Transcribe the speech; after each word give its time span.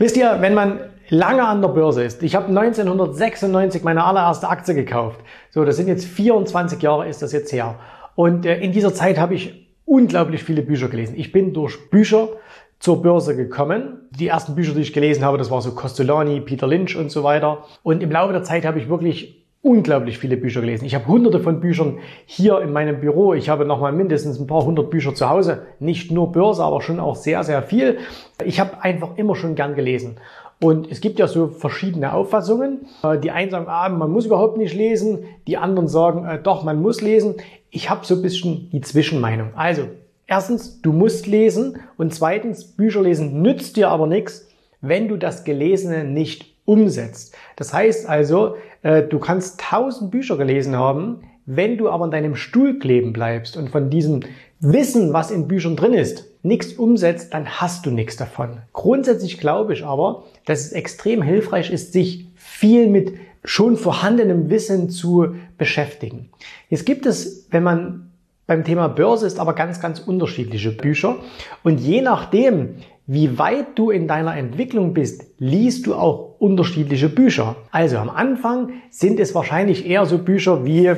Wisst 0.00 0.16
ihr, 0.16 0.38
wenn 0.40 0.54
man 0.54 0.80
lange 1.10 1.46
an 1.46 1.60
der 1.60 1.68
Börse 1.68 2.02
ist, 2.02 2.22
ich 2.22 2.34
habe 2.34 2.46
1996 2.46 3.82
meine 3.82 4.02
allererste 4.02 4.48
Aktie 4.48 4.74
gekauft. 4.74 5.20
So, 5.50 5.62
das 5.66 5.76
sind 5.76 5.88
jetzt 5.88 6.06
24 6.06 6.80
Jahre 6.80 7.06
ist 7.06 7.20
das 7.20 7.32
jetzt 7.32 7.52
her. 7.52 7.74
Und 8.14 8.46
äh, 8.46 8.60
in 8.60 8.72
dieser 8.72 8.94
Zeit 8.94 9.18
habe 9.18 9.34
ich 9.34 9.68
unglaublich 9.84 10.42
viele 10.42 10.62
Bücher 10.62 10.88
gelesen. 10.88 11.16
Ich 11.18 11.32
bin 11.32 11.52
durch 11.52 11.90
Bücher 11.90 12.30
zur 12.78 13.02
Börse 13.02 13.36
gekommen. 13.36 14.08
Die 14.12 14.28
ersten 14.28 14.54
Bücher, 14.54 14.72
die 14.72 14.80
ich 14.80 14.94
gelesen 14.94 15.22
habe, 15.22 15.36
das 15.36 15.50
war 15.50 15.60
so 15.60 15.74
Costolani, 15.74 16.40
Peter 16.40 16.66
Lynch 16.66 16.96
und 16.96 17.10
so 17.10 17.22
weiter. 17.22 17.64
Und 17.82 18.02
im 18.02 18.10
Laufe 18.10 18.32
der 18.32 18.42
Zeit 18.42 18.64
habe 18.64 18.78
ich 18.78 18.88
wirklich 18.88 19.39
unglaublich 19.62 20.18
viele 20.18 20.36
Bücher 20.36 20.60
gelesen. 20.60 20.86
Ich 20.86 20.94
habe 20.94 21.06
hunderte 21.06 21.40
von 21.40 21.60
Büchern 21.60 21.98
hier 22.24 22.60
in 22.60 22.72
meinem 22.72 23.00
Büro. 23.00 23.34
Ich 23.34 23.48
habe 23.48 23.64
nochmal 23.64 23.92
mindestens 23.92 24.38
ein 24.40 24.46
paar 24.46 24.64
hundert 24.64 24.90
Bücher 24.90 25.14
zu 25.14 25.28
Hause. 25.28 25.62
Nicht 25.78 26.10
nur 26.10 26.32
Börse, 26.32 26.64
aber 26.64 26.80
schon 26.80 26.98
auch 26.98 27.16
sehr, 27.16 27.44
sehr 27.44 27.62
viel. 27.62 27.98
Ich 28.44 28.58
habe 28.58 28.82
einfach 28.82 29.16
immer 29.16 29.36
schon 29.36 29.54
gern 29.54 29.74
gelesen. 29.74 30.16
Und 30.62 30.90
es 30.90 31.00
gibt 31.00 31.18
ja 31.18 31.26
so 31.26 31.48
verschiedene 31.48 32.12
Auffassungen. 32.12 32.86
Äh, 33.02 33.18
die 33.18 33.30
einen 33.30 33.50
sagen, 33.50 33.66
ah, 33.68 33.88
man 33.88 34.10
muss 34.10 34.26
überhaupt 34.26 34.58
nicht 34.58 34.74
lesen. 34.74 35.24
Die 35.46 35.56
anderen 35.56 35.88
sagen, 35.88 36.26
äh, 36.26 36.38
doch, 36.42 36.64
man 36.64 36.80
muss 36.80 37.00
lesen. 37.00 37.36
Ich 37.70 37.88
habe 37.88 38.04
so 38.04 38.16
ein 38.16 38.22
bisschen 38.22 38.70
die 38.70 38.80
Zwischenmeinung. 38.80 39.50
Also, 39.54 39.82
erstens, 40.26 40.80
du 40.82 40.92
musst 40.92 41.26
lesen. 41.26 41.78
Und 41.96 42.14
zweitens, 42.14 42.64
Bücher 42.64 43.02
lesen 43.02 43.40
nützt 43.40 43.76
dir 43.76 43.88
aber 43.88 44.06
nichts, 44.06 44.48
wenn 44.82 45.08
du 45.08 45.16
das 45.16 45.44
Gelesene 45.44 46.04
nicht 46.04 46.49
umsetzt. 46.70 47.34
Das 47.56 47.72
heißt 47.72 48.08
also, 48.08 48.54
äh, 48.82 49.02
du 49.02 49.18
kannst 49.18 49.60
tausend 49.60 50.12
Bücher 50.12 50.36
gelesen 50.36 50.76
haben, 50.76 51.22
wenn 51.46 51.76
du 51.76 51.90
aber 51.90 52.04
in 52.04 52.12
deinem 52.12 52.36
Stuhl 52.36 52.78
kleben 52.78 53.12
bleibst 53.12 53.56
und 53.56 53.70
von 53.70 53.90
diesem 53.90 54.20
Wissen, 54.60 55.12
was 55.12 55.32
in 55.32 55.48
Büchern 55.48 55.74
drin 55.74 55.94
ist, 55.94 56.26
nichts 56.44 56.74
umsetzt, 56.74 57.34
dann 57.34 57.60
hast 57.60 57.86
du 57.86 57.90
nichts 57.90 58.16
davon. 58.16 58.58
Grundsätzlich 58.72 59.40
glaube 59.40 59.72
ich 59.72 59.84
aber, 59.84 60.22
dass 60.44 60.60
es 60.60 60.72
extrem 60.72 61.22
hilfreich 61.22 61.72
ist, 61.72 61.92
sich 61.92 62.28
viel 62.36 62.86
mit 62.86 63.14
schon 63.42 63.76
vorhandenem 63.76 64.48
Wissen 64.48 64.90
zu 64.90 65.34
beschäftigen. 65.58 66.28
Jetzt 66.68 66.86
gibt 66.86 67.04
es, 67.04 67.48
wenn 67.50 67.64
man 67.64 68.10
beim 68.46 68.64
Thema 68.64 68.88
Börse 68.88 69.26
ist, 69.26 69.40
aber 69.40 69.54
ganz, 69.54 69.80
ganz 69.80 69.98
unterschiedliche 69.98 70.70
Bücher. 70.70 71.16
Und 71.64 71.80
je 71.80 72.00
nachdem, 72.00 72.76
wie 73.12 73.40
weit 73.40 73.76
du 73.76 73.90
in 73.90 74.06
deiner 74.06 74.36
Entwicklung 74.36 74.94
bist, 74.94 75.24
liest 75.38 75.88
du 75.88 75.96
auch 75.96 76.36
unterschiedliche 76.38 77.08
Bücher. 77.08 77.56
Also 77.72 77.98
am 77.98 78.08
Anfang 78.08 78.74
sind 78.88 79.18
es 79.18 79.34
wahrscheinlich 79.34 79.84
eher 79.84 80.06
so 80.06 80.18
Bücher 80.18 80.64
wie, 80.64 80.92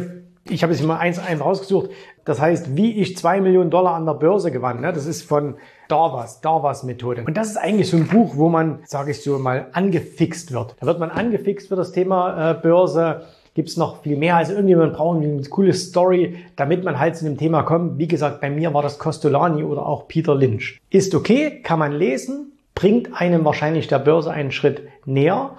ich 0.44 0.62
habe 0.62 0.74
jetzt 0.74 0.84
mal 0.84 0.98
eins 0.98 1.18
einfach 1.18 1.46
rausgesucht, 1.46 1.88
das 2.26 2.38
heißt, 2.38 2.76
wie 2.76 3.00
ich 3.00 3.16
zwei 3.16 3.40
Millionen 3.40 3.70
Dollar 3.70 3.94
an 3.94 4.04
der 4.04 4.12
Börse 4.12 4.50
gewann. 4.50 4.82
Ne? 4.82 4.92
Das 4.92 5.06
ist 5.06 5.22
von 5.22 5.54
Darvas, 5.88 6.42
Darvas 6.42 6.82
Methode. 6.82 7.24
Und 7.26 7.38
das 7.38 7.48
ist 7.48 7.56
eigentlich 7.56 7.88
so 7.88 7.96
ein 7.96 8.06
Buch, 8.06 8.36
wo 8.36 8.50
man, 8.50 8.80
sage 8.84 9.12
ich 9.12 9.22
so 9.22 9.38
mal, 9.38 9.68
angefixt 9.72 10.52
wird. 10.52 10.76
Da 10.80 10.86
wird 10.86 11.00
man 11.00 11.10
angefixt 11.10 11.68
für 11.68 11.76
das 11.76 11.92
Thema 11.92 12.50
äh, 12.50 12.54
Börse 12.60 13.22
gibt 13.54 13.68
es 13.68 13.76
noch 13.76 14.02
viel 14.02 14.16
mehr. 14.16 14.36
Also 14.36 14.52
irgendjemand 14.52 14.94
braucht 14.94 15.22
eine 15.22 15.42
coole 15.44 15.74
Story, 15.74 16.36
damit 16.56 16.84
man 16.84 16.98
halt 16.98 17.16
zu 17.16 17.24
dem 17.24 17.36
Thema 17.36 17.62
kommt. 17.62 17.98
Wie 17.98 18.08
gesagt, 18.08 18.40
bei 18.40 18.50
mir 18.50 18.72
war 18.72 18.82
das 18.82 18.98
Costolani 18.98 19.62
oder 19.62 19.86
auch 19.86 20.08
Peter 20.08 20.34
Lynch. 20.34 20.80
Ist 20.90 21.14
okay, 21.14 21.60
kann 21.62 21.78
man 21.78 21.92
lesen, 21.92 22.52
bringt 22.74 23.20
einem 23.20 23.44
wahrscheinlich 23.44 23.88
der 23.88 23.98
Börse 23.98 24.30
einen 24.30 24.52
Schritt 24.52 24.82
näher. 25.04 25.56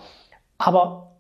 Aber 0.58 1.12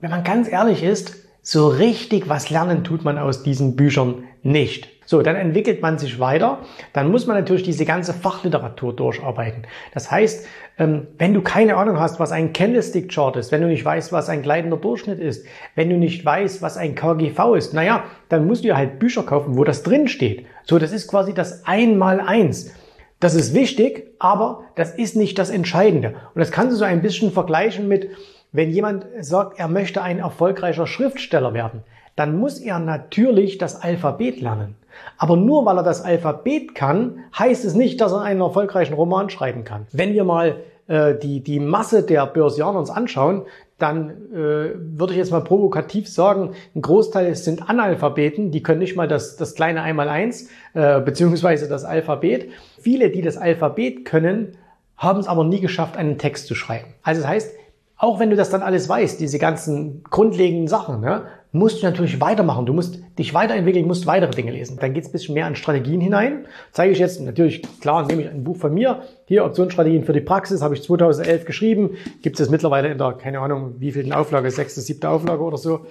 wenn 0.00 0.10
man 0.10 0.24
ganz 0.24 0.50
ehrlich 0.50 0.82
ist, 0.82 1.16
so 1.42 1.68
richtig 1.68 2.28
was 2.28 2.50
lernen 2.50 2.84
tut 2.84 3.04
man 3.04 3.18
aus 3.18 3.42
diesen 3.42 3.74
Büchern 3.74 4.24
nicht. 4.42 4.88
So, 5.08 5.22
dann 5.22 5.36
entwickelt 5.36 5.80
man 5.80 5.96
sich 5.96 6.20
weiter. 6.20 6.58
Dann 6.92 7.10
muss 7.10 7.26
man 7.26 7.38
natürlich 7.38 7.62
diese 7.62 7.86
ganze 7.86 8.12
Fachliteratur 8.12 8.94
durcharbeiten. 8.94 9.62
Das 9.94 10.10
heißt, 10.10 10.46
ähm, 10.78 11.06
wenn 11.16 11.32
du 11.32 11.40
keine 11.40 11.76
Ahnung 11.76 11.98
hast, 11.98 12.20
was 12.20 12.30
ein 12.30 12.52
Candlestick-Chart 12.52 13.34
ist, 13.36 13.50
wenn 13.50 13.62
du 13.62 13.68
nicht 13.68 13.82
weißt, 13.82 14.12
was 14.12 14.28
ein 14.28 14.42
gleitender 14.42 14.76
Durchschnitt 14.76 15.18
ist, 15.18 15.46
wenn 15.76 15.88
du 15.88 15.96
nicht 15.96 16.22
weißt, 16.26 16.60
was 16.60 16.76
ein 16.76 16.94
KGV 16.94 17.54
ist, 17.56 17.72
naja, 17.72 18.04
dann 18.28 18.46
musst 18.46 18.66
du 18.66 18.76
halt 18.76 18.98
Bücher 18.98 19.22
kaufen, 19.22 19.56
wo 19.56 19.64
das 19.64 19.82
drin 19.82 20.08
steht. 20.08 20.44
So, 20.64 20.78
das 20.78 20.92
ist 20.92 21.08
quasi 21.08 21.32
das 21.32 21.64
Einmaleins. 21.64 22.74
Das 23.18 23.34
ist 23.34 23.54
wichtig, 23.54 24.14
aber 24.18 24.64
das 24.74 24.90
ist 24.90 25.16
nicht 25.16 25.38
das 25.38 25.48
Entscheidende. 25.48 26.16
Und 26.34 26.40
das 26.40 26.50
kannst 26.50 26.72
du 26.72 26.76
so 26.76 26.84
ein 26.84 27.00
bisschen 27.00 27.32
vergleichen 27.32 27.88
mit, 27.88 28.10
wenn 28.52 28.70
jemand 28.70 29.06
sagt, 29.20 29.58
er 29.58 29.68
möchte 29.68 30.02
ein 30.02 30.18
erfolgreicher 30.18 30.86
Schriftsteller 30.86 31.54
werden 31.54 31.82
dann 32.18 32.36
muss 32.38 32.58
er 32.58 32.78
natürlich 32.78 33.58
das 33.58 33.80
Alphabet 33.82 34.40
lernen. 34.40 34.74
Aber 35.16 35.36
nur 35.36 35.64
weil 35.64 35.76
er 35.76 35.82
das 35.82 36.02
Alphabet 36.02 36.74
kann, 36.74 37.20
heißt 37.38 37.64
es 37.64 37.74
nicht, 37.74 38.00
dass 38.00 38.12
er 38.12 38.22
einen 38.22 38.40
erfolgreichen 38.40 38.94
Roman 38.94 39.30
schreiben 39.30 39.64
kann. 39.64 39.86
Wenn 39.92 40.12
wir 40.12 40.24
mal 40.24 40.56
äh, 40.88 41.14
die, 41.14 41.40
die 41.40 41.60
Masse 41.60 42.02
der 42.02 42.26
Börsianer 42.26 42.78
uns 42.78 42.90
anschauen, 42.90 43.42
dann 43.78 44.10
äh, 44.32 44.74
würde 44.74 45.12
ich 45.12 45.18
jetzt 45.18 45.30
mal 45.30 45.44
provokativ 45.44 46.08
sagen, 46.08 46.50
ein 46.74 46.82
Großteil 46.82 47.34
sind 47.36 47.68
Analphabeten, 47.68 48.50
die 48.50 48.62
können 48.62 48.80
nicht 48.80 48.96
mal 48.96 49.06
das, 49.06 49.36
das 49.36 49.54
kleine 49.54 49.82
Einmaleins 49.82 50.48
äh, 50.74 51.00
beziehungsweise 51.00 51.68
das 51.68 51.84
Alphabet. 51.84 52.50
Viele, 52.80 53.10
die 53.10 53.22
das 53.22 53.36
Alphabet 53.36 54.04
können, 54.04 54.56
haben 54.96 55.20
es 55.20 55.28
aber 55.28 55.44
nie 55.44 55.60
geschafft, 55.60 55.96
einen 55.96 56.18
Text 56.18 56.48
zu 56.48 56.56
schreiben. 56.56 56.86
Also 57.04 57.20
das 57.20 57.30
heißt, 57.30 57.54
auch 57.96 58.18
wenn 58.18 58.30
du 58.30 58.36
das 58.36 58.50
dann 58.50 58.62
alles 58.62 58.88
weißt, 58.88 59.20
diese 59.20 59.38
ganzen 59.38 60.02
grundlegenden 60.04 60.68
Sachen, 60.68 61.00
ne, 61.00 61.22
musst 61.52 61.82
du 61.82 61.86
natürlich 61.86 62.20
weitermachen. 62.20 62.66
Du 62.66 62.72
musst 62.72 63.00
dich 63.18 63.32
weiterentwickeln, 63.32 63.86
musst 63.86 64.06
weitere 64.06 64.30
Dinge 64.30 64.52
lesen. 64.52 64.78
Dann 64.80 64.92
geht 64.92 65.04
es 65.04 65.08
ein 65.08 65.12
bisschen 65.12 65.34
mehr 65.34 65.46
an 65.46 65.56
Strategien 65.56 66.00
hinein. 66.00 66.46
Zeige 66.72 66.92
ich 66.92 66.98
jetzt 66.98 67.20
natürlich, 67.20 67.62
klar, 67.80 68.06
nehme 68.06 68.22
ich 68.22 68.28
ein 68.28 68.44
Buch 68.44 68.56
von 68.56 68.74
mir. 68.74 69.02
Hier, 69.26 69.44
Optionsstrategien 69.44 70.04
für 70.04 70.12
die 70.12 70.20
Praxis, 70.20 70.60
habe 70.62 70.74
ich 70.74 70.82
2011 70.82 71.44
geschrieben. 71.44 71.96
Gibt 72.22 72.38
es 72.38 72.50
mittlerweile 72.50 72.88
in 72.88 72.98
der, 72.98 73.12
keine 73.12 73.40
Ahnung, 73.40 73.76
wie 73.78 73.92
viel 73.92 74.12
Auflage, 74.12 74.50
sechste, 74.50 74.80
siebte 74.80 75.08
Auflage 75.08 75.42
oder 75.42 75.56
so. 75.56 75.86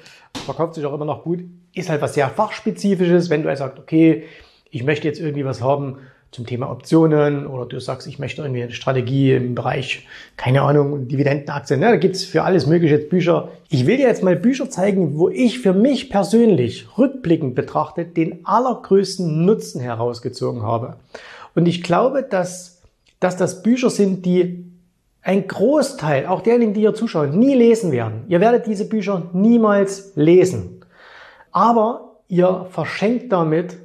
Verkauft 0.45 0.75
sich 0.75 0.85
auch 0.85 0.93
immer 0.93 1.05
noch 1.05 1.23
gut. 1.23 1.39
Ist 1.73 1.89
halt 1.89 2.01
was 2.01 2.13
sehr 2.13 2.29
fachspezifisches. 2.29 3.29
Wenn 3.29 3.41
du 3.41 3.49
halt 3.49 3.57
sagst, 3.57 3.79
okay, 3.79 4.23
ich 4.69 4.83
möchte 4.83 5.07
jetzt 5.07 5.19
irgendwie 5.19 5.45
was 5.45 5.61
haben, 5.61 5.97
zum 6.31 6.45
Thema 6.45 6.69
Optionen 6.69 7.47
oder 7.47 7.65
du 7.65 7.79
sagst, 7.79 8.07
ich 8.07 8.19
möchte 8.19 8.41
irgendwie 8.41 8.63
eine 8.63 8.71
Strategie 8.71 9.33
im 9.33 9.55
Bereich, 9.55 10.07
keine 10.35 10.61
Ahnung, 10.61 11.07
Dividendenaktien. 11.07 11.81
Ja, 11.81 11.91
da 11.91 11.97
gibt's 11.97 12.23
für 12.23 12.43
alles 12.43 12.67
mögliche 12.67 12.97
Bücher. 12.97 13.49
Ich 13.69 13.87
will 13.87 13.97
dir 13.97 14.07
jetzt 14.07 14.23
mal 14.23 14.35
Bücher 14.35 14.69
zeigen, 14.69 15.17
wo 15.17 15.29
ich 15.29 15.59
für 15.59 15.73
mich 15.73 16.09
persönlich 16.09 16.87
rückblickend 16.97 17.55
betrachtet 17.55 18.17
den 18.17 18.45
allergrößten 18.45 19.45
Nutzen 19.45 19.81
herausgezogen 19.81 20.63
habe. 20.63 20.97
Und 21.55 21.65
ich 21.65 21.81
glaube, 21.81 22.23
dass, 22.23 22.81
dass 23.19 23.37
das 23.37 23.63
Bücher 23.63 23.89
sind, 23.89 24.25
die 24.25 24.65
ein 25.21 25.47
Großteil, 25.47 26.27
auch 26.27 26.41
derjenigen, 26.41 26.73
die 26.73 26.81
hier 26.81 26.93
zuschauen, 26.93 27.37
nie 27.37 27.53
lesen 27.53 27.91
werden. 27.91 28.23
Ihr 28.27 28.39
werdet 28.39 28.65
diese 28.67 28.87
Bücher 28.87 29.29
niemals 29.33 30.13
lesen. 30.15 30.85
Aber 31.51 32.21
ihr 32.27 32.67
verschenkt 32.69 33.31
damit 33.31 33.77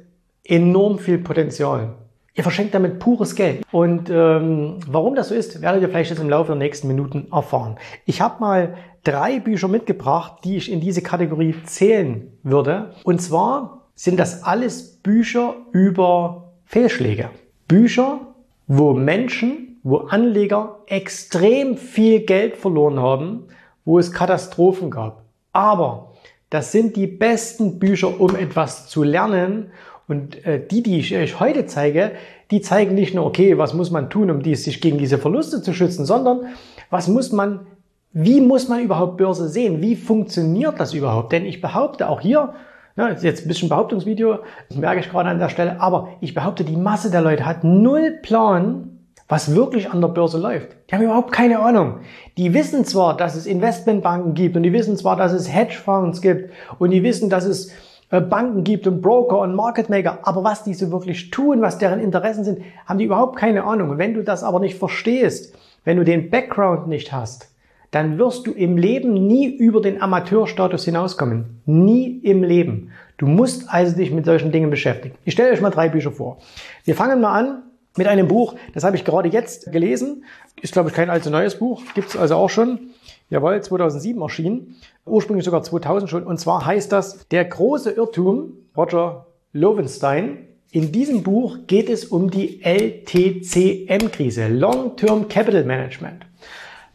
enorm 0.45 0.99
viel 0.99 1.17
Potenzial. 1.17 1.95
Ihr 2.35 2.43
verschenkt 2.43 2.73
damit 2.73 2.97
pures 2.97 3.35
Geld. 3.35 3.63
Und 3.71 4.09
ähm, 4.09 4.79
warum 4.87 5.13
das 5.13 5.29
so 5.29 5.35
ist, 5.35 5.61
werdet 5.61 5.83
ihr 5.83 5.89
vielleicht 5.89 6.09
jetzt 6.09 6.19
im 6.19 6.29
Laufe 6.29 6.47
der 6.47 6.55
nächsten 6.55 6.87
Minuten 6.87 7.27
erfahren. 7.31 7.77
Ich 8.05 8.21
habe 8.21 8.39
mal 8.39 8.75
drei 9.03 9.39
Bücher 9.39 9.67
mitgebracht, 9.67 10.39
die 10.43 10.57
ich 10.57 10.71
in 10.71 10.81
diese 10.81 11.03
Kategorie 11.03 11.55
zählen 11.65 12.31
würde. 12.41 12.95
Und 13.03 13.21
zwar 13.21 13.83
sind 13.93 14.19
das 14.19 14.43
alles 14.43 14.97
Bücher 14.97 15.55
über 15.71 16.53
Fehlschläge. 16.65 17.29
Bücher, 17.67 18.21
wo 18.67 18.93
Menschen, 18.93 19.79
wo 19.83 19.97
Anleger 19.97 20.79
extrem 20.87 21.77
viel 21.77 22.21
Geld 22.21 22.57
verloren 22.57 22.99
haben, 22.99 23.43
wo 23.85 23.99
es 23.99 24.11
Katastrophen 24.11 24.89
gab. 24.89 25.23
Aber 25.51 26.13
das 26.49 26.71
sind 26.71 26.95
die 26.95 27.07
besten 27.07 27.79
Bücher, 27.79 28.19
um 28.19 28.35
etwas 28.35 28.87
zu 28.87 29.03
lernen. 29.03 29.71
Und 30.07 30.45
äh, 30.45 30.65
die, 30.65 30.83
die 30.83 30.99
ich 30.99 31.15
euch 31.15 31.39
heute 31.39 31.65
zeige, 31.65 32.11
die 32.51 32.61
zeigen 32.61 32.93
nicht 32.95 33.15
nur, 33.15 33.25
okay, 33.25 33.57
was 33.57 33.73
muss 33.73 33.89
man 33.89 34.09
tun, 34.09 34.29
um 34.29 34.43
die, 34.43 34.55
sich 34.55 34.81
gegen 34.81 34.97
diese 34.97 35.17
Verluste 35.17 35.61
zu 35.61 35.73
schützen, 35.73 36.05
sondern 36.05 36.47
was 36.89 37.07
muss 37.07 37.31
man, 37.31 37.67
wie 38.11 38.41
muss 38.41 38.67
man 38.67 38.83
überhaupt 38.83 39.17
Börse 39.17 39.47
sehen? 39.47 39.81
Wie 39.81 39.95
funktioniert 39.95 40.79
das 40.79 40.93
überhaupt? 40.93 41.31
Denn 41.31 41.45
ich 41.45 41.61
behaupte 41.61 42.09
auch 42.09 42.21
hier, 42.21 42.53
na, 42.95 43.07
ist 43.07 43.23
jetzt 43.23 43.45
ein 43.45 43.47
bisschen 43.47 43.69
Behauptungsvideo, 43.69 44.39
das 44.69 44.77
merke 44.77 44.99
ich 44.99 45.09
gerade 45.09 45.29
an 45.29 45.39
der 45.39 45.49
Stelle, 45.49 45.79
aber 45.79 46.09
ich 46.21 46.33
behaupte, 46.33 46.63
die 46.63 46.77
Masse 46.77 47.09
der 47.09 47.21
Leute 47.21 47.45
hat 47.45 47.63
null 47.63 48.19
Plan, 48.21 48.93
was 49.27 49.55
wirklich 49.55 49.89
an 49.89 50.01
der 50.01 50.09
Börse 50.09 50.37
läuft. 50.37 50.75
Die 50.89 50.95
haben 50.95 51.01
überhaupt 51.01 51.31
keine 51.31 51.59
Ahnung. 51.59 52.01
Die 52.37 52.53
wissen 52.53 52.85
zwar, 52.85 53.17
dass 53.17 53.35
es 53.35 53.47
Investmentbanken 53.47 54.35
gibt 54.35 54.55
und 54.55 54.63
die 54.63 54.73
wissen 54.73 54.97
zwar, 54.97 55.15
dass 55.15 55.31
es 55.31 55.51
Hedgefonds 55.51 56.21
gibt 56.21 56.51
und 56.77 56.91
die 56.91 57.01
wissen, 57.01 57.31
dass 57.31 57.45
es 57.45 57.71
Banken 58.21 58.63
gibt 58.63 58.85
und 58.87 59.01
Broker 59.01 59.39
und 59.39 59.55
Market 59.55 59.89
Maker, 59.89 60.19
aber 60.23 60.43
was 60.43 60.63
diese 60.63 60.91
wirklich 60.91 61.31
tun, 61.31 61.61
was 61.61 61.77
deren 61.77 61.99
Interessen 61.99 62.43
sind, 62.43 62.59
haben 62.85 62.99
die 62.99 63.05
überhaupt 63.05 63.37
keine 63.37 63.63
Ahnung. 63.63 63.89
Und 63.89 63.97
wenn 63.97 64.13
du 64.13 64.23
das 64.23 64.43
aber 64.43 64.59
nicht 64.59 64.77
verstehst, 64.77 65.55
wenn 65.83 65.97
du 65.97 66.03
den 66.03 66.29
Background 66.29 66.87
nicht 66.87 67.11
hast, 67.11 67.49
dann 67.91 68.17
wirst 68.17 68.47
du 68.47 68.51
im 68.51 68.77
Leben 68.77 69.13
nie 69.13 69.47
über 69.47 69.79
den 69.79 70.01
Amateurstatus 70.01 70.85
hinauskommen. 70.85 71.61
Nie 71.65 72.19
im 72.23 72.43
Leben. 72.43 72.91
Du 73.17 73.27
musst 73.27 73.71
also 73.71 73.95
dich 73.95 74.11
mit 74.11 74.25
solchen 74.25 74.51
Dingen 74.51 74.71
beschäftigen. 74.71 75.15
Ich 75.25 75.33
stelle 75.33 75.51
euch 75.51 75.61
mal 75.61 75.69
drei 75.69 75.89
Bücher 75.89 76.11
vor. 76.11 76.39
Wir 76.85 76.95
fangen 76.95 77.21
mal 77.21 77.39
an 77.39 77.61
mit 77.97 78.07
einem 78.07 78.27
Buch, 78.27 78.55
das 78.73 78.83
habe 78.83 78.95
ich 78.95 79.05
gerade 79.05 79.29
jetzt 79.29 79.71
gelesen. 79.71 80.25
Ist, 80.61 80.73
glaube 80.73 80.89
ich, 80.89 80.95
kein 80.95 81.09
allzu 81.09 81.29
neues 81.29 81.59
Buch. 81.59 81.81
Gibt 81.93 82.09
es 82.09 82.17
also 82.17 82.35
auch 82.35 82.49
schon. 82.49 82.91
Jawohl, 83.29 83.61
2007 83.61 84.21
erschienen. 84.21 84.75
Ursprünglich 85.05 85.45
sogar 85.45 85.63
2000 85.63 86.09
schon. 86.09 86.23
Und 86.23 86.39
zwar 86.39 86.65
heißt 86.65 86.91
das 86.91 87.27
Der 87.29 87.45
große 87.45 87.91
Irrtum, 87.91 88.53
Roger 88.75 89.27
Lowenstein. 89.51 90.47
In 90.71 90.91
diesem 90.91 91.21
Buch 91.21 91.59
geht 91.67 91.87
es 91.87 92.05
um 92.05 92.31
die 92.31 92.63
LTCM-Krise, 92.63 94.47
Long-Term 94.47 95.27
Capital 95.27 95.63
Management. 95.63 96.25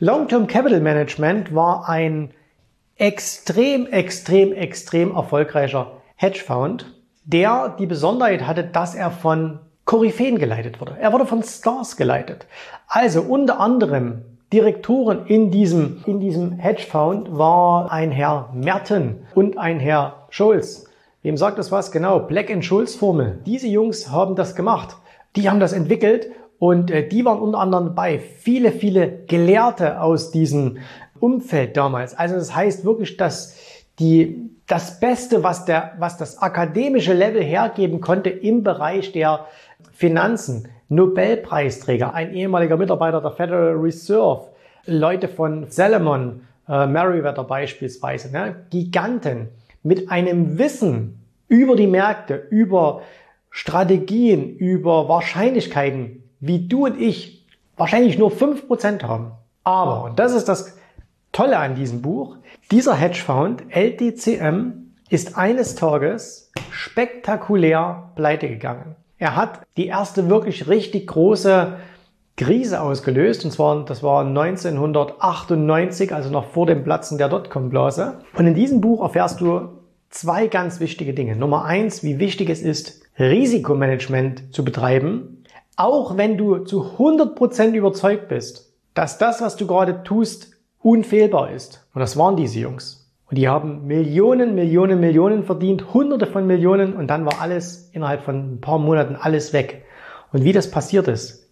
Long-Term 0.00 0.48
Capital 0.48 0.80
Management 0.80 1.54
war 1.54 1.88
ein 1.88 2.30
extrem, 2.96 3.86
extrem, 3.86 4.52
extrem 4.52 5.14
erfolgreicher 5.14 5.92
Hedgefonds, 6.16 6.86
der 7.24 7.76
die 7.78 7.86
Besonderheit 7.86 8.46
hatte, 8.46 8.64
dass 8.64 8.96
er 8.96 9.12
von 9.12 9.60
Koryphäen 9.88 10.38
geleitet 10.38 10.82
wurde. 10.82 10.98
Er 11.00 11.14
wurde 11.14 11.24
von 11.24 11.42
Stars 11.42 11.96
geleitet. 11.96 12.46
Also 12.88 13.22
unter 13.22 13.58
anderem 13.58 14.20
Direktoren 14.52 15.24
in 15.24 15.50
diesem, 15.50 16.02
in 16.04 16.20
diesem 16.20 16.52
Hedgefonds 16.52 17.30
war 17.32 17.90
ein 17.90 18.10
Herr 18.10 18.50
Merten 18.52 19.26
und 19.34 19.56
ein 19.56 19.80
Herr 19.80 20.26
Scholz. 20.28 20.84
Wem 21.22 21.38
sagt 21.38 21.58
das 21.58 21.72
was? 21.72 21.90
Genau, 21.90 22.20
Black 22.20 22.50
and 22.50 22.62
Schulz 22.66 22.96
Formel. 22.96 23.38
Diese 23.46 23.66
Jungs 23.66 24.10
haben 24.10 24.36
das 24.36 24.54
gemacht. 24.54 24.94
Die 25.36 25.48
haben 25.48 25.58
das 25.58 25.72
entwickelt 25.72 26.32
und 26.58 26.90
äh, 26.90 27.08
die 27.08 27.24
waren 27.24 27.40
unter 27.40 27.58
anderem 27.58 27.86
dabei. 27.86 28.18
Viele, 28.18 28.72
viele 28.72 29.24
Gelehrte 29.26 30.02
aus 30.02 30.30
diesem 30.30 30.76
Umfeld 31.18 31.78
damals. 31.78 32.14
Also 32.14 32.34
das 32.34 32.54
heißt 32.54 32.84
wirklich, 32.84 33.16
dass 33.16 33.56
die, 33.98 34.50
das 34.66 35.00
Beste, 35.00 35.42
was 35.42 35.64
der, 35.64 35.94
was 35.98 36.18
das 36.18 36.42
akademische 36.42 37.14
Level 37.14 37.42
hergeben 37.42 38.02
konnte 38.02 38.28
im 38.28 38.62
Bereich 38.62 39.12
der 39.12 39.46
Finanzen, 39.98 40.68
Nobelpreisträger, 40.90 42.14
ein 42.14 42.32
ehemaliger 42.32 42.76
Mitarbeiter 42.76 43.20
der 43.20 43.32
Federal 43.32 43.72
Reserve, 43.72 44.42
Leute 44.86 45.26
von 45.26 45.68
Salomon, 45.70 46.42
äh, 46.68 46.86
Meriwether 46.86 47.42
beispielsweise, 47.42 48.30
ne? 48.30 48.64
Giganten 48.70 49.48
mit 49.82 50.08
einem 50.08 50.56
Wissen 50.56 51.18
über 51.48 51.74
die 51.74 51.88
Märkte, 51.88 52.46
über 52.50 53.02
Strategien, 53.50 54.56
über 54.56 55.08
Wahrscheinlichkeiten, 55.08 56.22
wie 56.38 56.68
du 56.68 56.86
und 56.86 57.00
ich 57.00 57.44
wahrscheinlich 57.76 58.18
nur 58.18 58.30
fünf 58.30 58.68
Prozent 58.68 59.02
haben. 59.02 59.32
Aber, 59.64 60.04
und 60.04 60.20
das 60.20 60.32
ist 60.32 60.48
das 60.48 60.78
Tolle 61.32 61.58
an 61.58 61.74
diesem 61.74 62.02
Buch, 62.02 62.36
dieser 62.70 62.94
Hedgefonds 62.94 63.64
LTCM 63.70 64.92
ist 65.10 65.36
eines 65.36 65.74
Tages 65.74 66.52
spektakulär 66.70 68.12
pleite 68.14 68.48
gegangen. 68.48 68.94
Er 69.18 69.36
hat 69.36 69.60
die 69.76 69.86
erste 69.86 70.28
wirklich 70.28 70.68
richtig 70.68 71.08
große 71.08 71.76
Krise 72.36 72.80
ausgelöst, 72.80 73.44
und 73.44 73.50
zwar, 73.50 73.84
das 73.84 74.02
war 74.04 74.24
1998, 74.24 76.14
also 76.14 76.30
noch 76.30 76.44
vor 76.44 76.66
dem 76.66 76.84
Platzen 76.84 77.18
der 77.18 77.28
Dotcom-Blase. 77.28 78.20
Und 78.36 78.46
in 78.46 78.54
diesem 78.54 78.80
Buch 78.80 79.02
erfährst 79.02 79.40
du 79.40 79.70
zwei 80.08 80.46
ganz 80.46 80.78
wichtige 80.78 81.14
Dinge. 81.14 81.34
Nummer 81.34 81.64
eins, 81.64 82.04
wie 82.04 82.20
wichtig 82.20 82.48
es 82.48 82.62
ist, 82.62 83.02
Risikomanagement 83.18 84.54
zu 84.54 84.64
betreiben, 84.64 85.42
auch 85.76 86.16
wenn 86.16 86.38
du 86.38 86.58
zu 86.58 86.82
100% 86.98 87.72
überzeugt 87.72 88.28
bist, 88.28 88.72
dass 88.94 89.18
das, 89.18 89.40
was 89.40 89.56
du 89.56 89.66
gerade 89.66 90.04
tust, 90.04 90.52
unfehlbar 90.80 91.50
ist. 91.50 91.86
Und 91.92 92.00
das 92.00 92.16
waren 92.16 92.36
diese 92.36 92.60
Jungs. 92.60 92.97
Und 93.30 93.36
die 93.36 93.48
haben 93.48 93.86
Millionen, 93.86 94.54
Millionen, 94.54 95.00
Millionen 95.00 95.44
verdient, 95.44 95.92
hunderte 95.92 96.26
von 96.26 96.46
Millionen 96.46 96.94
und 96.94 97.08
dann 97.08 97.26
war 97.26 97.40
alles 97.40 97.90
innerhalb 97.92 98.22
von 98.22 98.54
ein 98.54 98.60
paar 98.60 98.78
Monaten 98.78 99.16
alles 99.16 99.52
weg. 99.52 99.84
Und 100.32 100.44
wie 100.44 100.52
das 100.52 100.70
passiert 100.70 101.08
ist, 101.08 101.46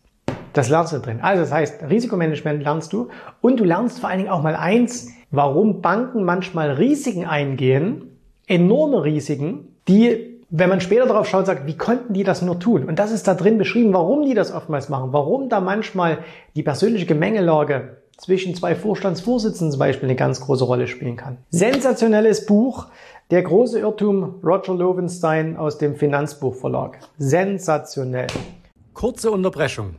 das 0.55 0.71
lernst 0.71 0.95
du 0.95 1.01
drin. 1.01 1.19
Also 1.21 1.43
das 1.43 1.53
heißt, 1.53 1.83
Risikomanagement 1.89 2.63
lernst 2.63 2.95
du 2.95 3.09
und 3.43 3.61
du 3.61 3.65
lernst 3.65 4.01
vor 4.01 4.09
allen 4.09 4.19
Dingen 4.19 4.31
auch 4.31 4.43
mal 4.43 4.57
eins, 4.57 5.13
warum 5.31 5.83
Banken 5.83 6.25
manchmal 6.25 6.71
Risiken 6.71 7.27
eingehen, 7.27 8.19
enorme 8.47 9.05
Risiken, 9.05 9.77
die, 9.87 10.41
wenn 10.49 10.71
man 10.71 10.81
später 10.81 11.05
darauf 11.05 11.29
schaut, 11.29 11.45
sagt, 11.45 11.67
wie 11.67 11.77
konnten 11.77 12.15
die 12.15 12.25
das 12.25 12.41
nur 12.41 12.59
tun? 12.59 12.85
Und 12.85 12.99
das 12.99 13.13
ist 13.13 13.29
da 13.29 13.35
drin 13.35 13.59
beschrieben, 13.59 13.93
warum 13.93 14.25
die 14.25 14.35
das 14.35 14.51
oftmals 14.51 14.89
machen, 14.89 15.13
warum 15.13 15.51
da 15.51 15.61
manchmal 15.61 16.19
die 16.55 16.63
persönliche 16.63 17.05
Gemengelage 17.05 17.99
zwischen 18.17 18.55
zwei 18.55 18.75
Vorstandsvorsitzenden 18.75 19.73
zum 19.73 19.79
Beispiel 19.79 20.09
eine 20.09 20.17
ganz 20.17 20.41
große 20.41 20.65
Rolle 20.65 20.87
spielen 20.87 21.17
kann. 21.17 21.39
Sensationelles 21.51 22.47
Buch. 22.47 22.87
Der 23.31 23.43
große 23.43 23.81
Irrtum 23.81 24.37
Roger 24.45 24.75
Lowenstein 24.75 25.57
aus 25.57 25.79
dem 25.79 25.97
Finanzbuchverlag. 25.97 27.01
Sensationell. 27.19 28.29
Kurze 28.95 29.33
Unterbrechung. 29.33 29.97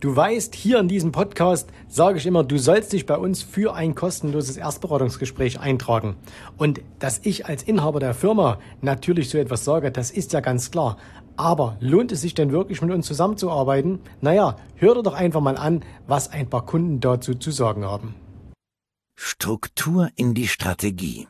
Du 0.00 0.14
weißt, 0.14 0.54
hier 0.54 0.78
in 0.78 0.88
diesem 0.88 1.10
Podcast 1.10 1.70
sage 1.88 2.18
ich 2.18 2.26
immer, 2.26 2.44
du 2.44 2.58
sollst 2.58 2.92
dich 2.92 3.06
bei 3.06 3.16
uns 3.16 3.42
für 3.42 3.74
ein 3.74 3.94
kostenloses 3.94 4.58
Erstberatungsgespräch 4.58 5.58
eintragen. 5.58 6.16
Und 6.58 6.82
dass 6.98 7.20
ich 7.22 7.46
als 7.46 7.62
Inhaber 7.62 7.98
der 7.98 8.12
Firma 8.12 8.58
natürlich 8.82 9.30
so 9.30 9.38
etwas 9.38 9.64
sage, 9.64 9.90
das 9.90 10.10
ist 10.10 10.34
ja 10.34 10.40
ganz 10.40 10.70
klar. 10.70 10.98
Aber 11.36 11.76
lohnt 11.80 12.12
es 12.12 12.22
sich 12.22 12.34
denn 12.34 12.52
wirklich 12.52 12.80
mit 12.82 12.90
uns 12.90 13.06
zusammenzuarbeiten? 13.06 14.00
Naja, 14.20 14.56
hör 14.76 14.94
dir 14.94 15.02
doch 15.02 15.14
einfach 15.14 15.40
mal 15.40 15.56
an, 15.56 15.84
was 16.06 16.30
ein 16.30 16.48
paar 16.48 16.64
Kunden 16.64 17.00
dazu 17.00 17.34
zu 17.34 17.50
sagen 17.50 17.84
haben. 17.84 18.14
Struktur 19.14 20.10
in 20.16 20.34
die 20.34 20.48
Strategie. 20.48 21.28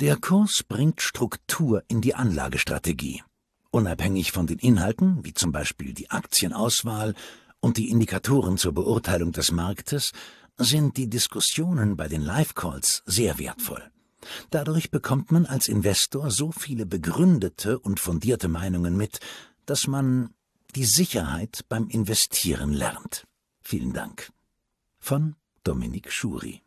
Der 0.00 0.16
Kurs 0.16 0.62
bringt 0.62 1.00
Struktur 1.00 1.82
in 1.88 2.02
die 2.02 2.14
Anlagestrategie. 2.14 3.22
Unabhängig 3.70 4.32
von 4.32 4.46
den 4.46 4.58
Inhalten, 4.58 5.24
wie 5.24 5.32
zum 5.32 5.52
Beispiel 5.52 5.94
die 5.94 6.10
Aktienauswahl 6.10 7.14
und 7.60 7.78
die 7.78 7.90
Indikatoren 7.90 8.58
zur 8.58 8.72
Beurteilung 8.72 9.32
des 9.32 9.52
Marktes, 9.52 10.12
sind 10.58 10.96
die 10.96 11.08
Diskussionen 11.08 11.96
bei 11.96 12.08
den 12.08 12.22
Live-Calls 12.22 13.02
sehr 13.06 13.38
wertvoll. 13.38 13.82
Dadurch 14.50 14.90
bekommt 14.90 15.32
man 15.32 15.46
als 15.46 15.68
Investor 15.68 16.30
so 16.30 16.52
viele 16.52 16.86
begründete 16.86 17.78
und 17.78 18.00
fundierte 18.00 18.48
Meinungen 18.48 18.96
mit, 18.96 19.20
dass 19.66 19.86
man 19.86 20.30
die 20.74 20.84
Sicherheit 20.84 21.64
beim 21.68 21.88
Investieren 21.88 22.72
lernt. 22.72 23.26
Vielen 23.62 23.92
Dank. 23.92 24.30
Von 24.98 25.36
Dominik 25.64 26.12
Schuri. 26.12 26.62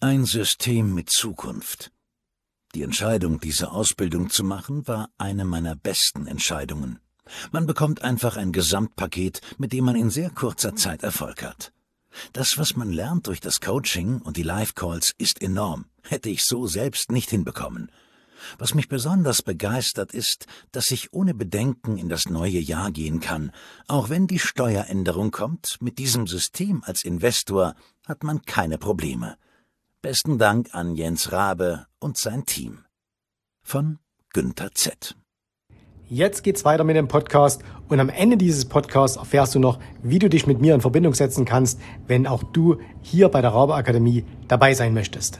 Ein 0.00 0.24
System 0.24 0.94
mit 0.94 1.10
Zukunft. 1.10 1.92
Die 2.74 2.82
Entscheidung, 2.82 3.40
diese 3.40 3.72
Ausbildung 3.72 4.30
zu 4.30 4.44
machen, 4.44 4.86
war 4.86 5.10
eine 5.18 5.44
meiner 5.44 5.74
besten 5.74 6.26
Entscheidungen. 6.26 7.00
Man 7.52 7.66
bekommt 7.66 8.02
einfach 8.02 8.36
ein 8.36 8.52
Gesamtpaket, 8.52 9.40
mit 9.58 9.72
dem 9.72 9.84
man 9.84 9.96
in 9.96 10.10
sehr 10.10 10.30
kurzer 10.30 10.76
Zeit 10.76 11.02
Erfolg 11.02 11.42
hat. 11.42 11.72
Das, 12.32 12.58
was 12.58 12.76
man 12.76 12.90
lernt 12.90 13.26
durch 13.26 13.40
das 13.40 13.60
Coaching 13.60 14.20
und 14.20 14.36
die 14.36 14.42
Live-Calls, 14.42 15.14
ist 15.18 15.40
enorm. 15.42 15.86
Hätte 16.02 16.28
ich 16.28 16.44
so 16.44 16.66
selbst 16.66 17.12
nicht 17.12 17.30
hinbekommen. 17.30 17.90
Was 18.58 18.74
mich 18.74 18.88
besonders 18.88 19.42
begeistert 19.42 20.14
ist, 20.14 20.46
dass 20.72 20.90
ich 20.90 21.12
ohne 21.12 21.34
Bedenken 21.34 21.98
in 21.98 22.08
das 22.08 22.28
neue 22.28 22.58
Jahr 22.58 22.90
gehen 22.90 23.20
kann. 23.20 23.52
Auch 23.86 24.08
wenn 24.08 24.26
die 24.26 24.38
Steueränderung 24.38 25.30
kommt, 25.30 25.76
mit 25.80 25.98
diesem 25.98 26.26
System 26.26 26.82
als 26.84 27.04
Investor 27.04 27.74
hat 28.06 28.24
man 28.24 28.42
keine 28.42 28.78
Probleme. 28.78 29.36
Besten 30.02 30.38
Dank 30.38 30.74
an 30.74 30.94
Jens 30.94 31.32
Rabe 31.32 31.86
und 31.98 32.16
sein 32.16 32.46
Team. 32.46 32.84
Von 33.62 33.98
Günther 34.32 34.72
Z. 34.72 35.16
Jetzt 36.12 36.42
geht's 36.42 36.64
weiter 36.64 36.82
mit 36.82 36.96
dem 36.96 37.06
Podcast 37.06 37.62
und 37.88 38.00
am 38.00 38.08
Ende 38.08 38.36
dieses 38.36 38.64
Podcasts 38.64 39.16
erfährst 39.16 39.54
du 39.54 39.60
noch, 39.60 39.78
wie 40.02 40.18
du 40.18 40.28
dich 40.28 40.44
mit 40.44 40.60
mir 40.60 40.74
in 40.74 40.80
Verbindung 40.80 41.14
setzen 41.14 41.44
kannst, 41.44 41.80
wenn 42.08 42.26
auch 42.26 42.42
du 42.42 42.78
hier 43.00 43.28
bei 43.28 43.40
der 43.40 43.50
Rauber 43.50 43.76
Akademie 43.76 44.24
dabei 44.48 44.74
sein 44.74 44.92
möchtest. 44.92 45.38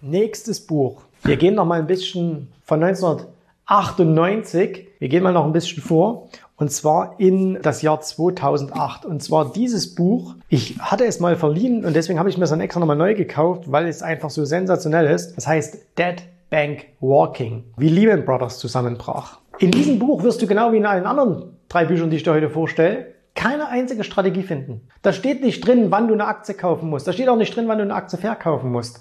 Nächstes 0.00 0.66
Buch. 0.66 1.02
Wir 1.22 1.36
gehen 1.36 1.54
noch 1.54 1.66
mal 1.66 1.78
ein 1.78 1.86
bisschen 1.86 2.48
von 2.64 2.82
1998. 2.82 4.88
Wir 4.98 5.08
gehen 5.08 5.22
mal 5.22 5.32
noch 5.32 5.44
ein 5.44 5.52
bisschen 5.52 5.84
vor 5.84 6.30
und 6.56 6.72
zwar 6.72 7.14
in 7.20 7.60
das 7.62 7.82
Jahr 7.82 8.00
2008. 8.00 9.04
Und 9.04 9.22
zwar 9.22 9.52
dieses 9.52 9.94
Buch, 9.94 10.34
ich 10.48 10.80
hatte 10.80 11.04
es 11.04 11.20
mal 11.20 11.36
verliehen 11.36 11.84
und 11.84 11.94
deswegen 11.94 12.18
habe 12.18 12.28
ich 12.28 12.36
mir 12.36 12.42
es 12.42 12.50
dann 12.50 12.60
extra 12.60 12.80
nochmal 12.80 12.96
neu 12.96 13.14
gekauft, 13.14 13.70
weil 13.70 13.86
es 13.86 14.02
einfach 14.02 14.30
so 14.30 14.44
sensationell 14.44 15.06
ist. 15.06 15.36
Das 15.36 15.46
heißt 15.46 15.96
Dead 15.96 16.24
Bank 16.50 16.86
Walking, 16.98 17.62
wie 17.76 17.88
Lehman 17.88 18.24
Brothers 18.24 18.58
zusammenbrach. 18.58 19.38
In 19.58 19.72
diesem 19.72 19.98
Buch 19.98 20.22
wirst 20.22 20.40
du 20.40 20.46
genau 20.46 20.72
wie 20.72 20.76
in 20.76 20.86
allen 20.86 21.04
anderen 21.04 21.56
drei 21.68 21.84
Büchern, 21.84 22.10
die 22.10 22.16
ich 22.16 22.22
dir 22.22 22.32
heute 22.32 22.48
vorstelle, 22.48 23.14
keine 23.34 23.68
einzige 23.68 24.04
Strategie 24.04 24.44
finden. 24.44 24.82
Da 25.02 25.12
steht 25.12 25.42
nicht 25.42 25.66
drin, 25.66 25.90
wann 25.90 26.06
du 26.06 26.14
eine 26.14 26.26
Aktie 26.26 26.54
kaufen 26.54 26.88
musst. 26.88 27.08
Da 27.08 27.12
steht 27.12 27.28
auch 27.28 27.36
nicht 27.36 27.54
drin, 27.54 27.66
wann 27.66 27.78
du 27.78 27.84
eine 27.84 27.94
Aktie 27.94 28.18
verkaufen 28.18 28.70
musst. 28.70 29.00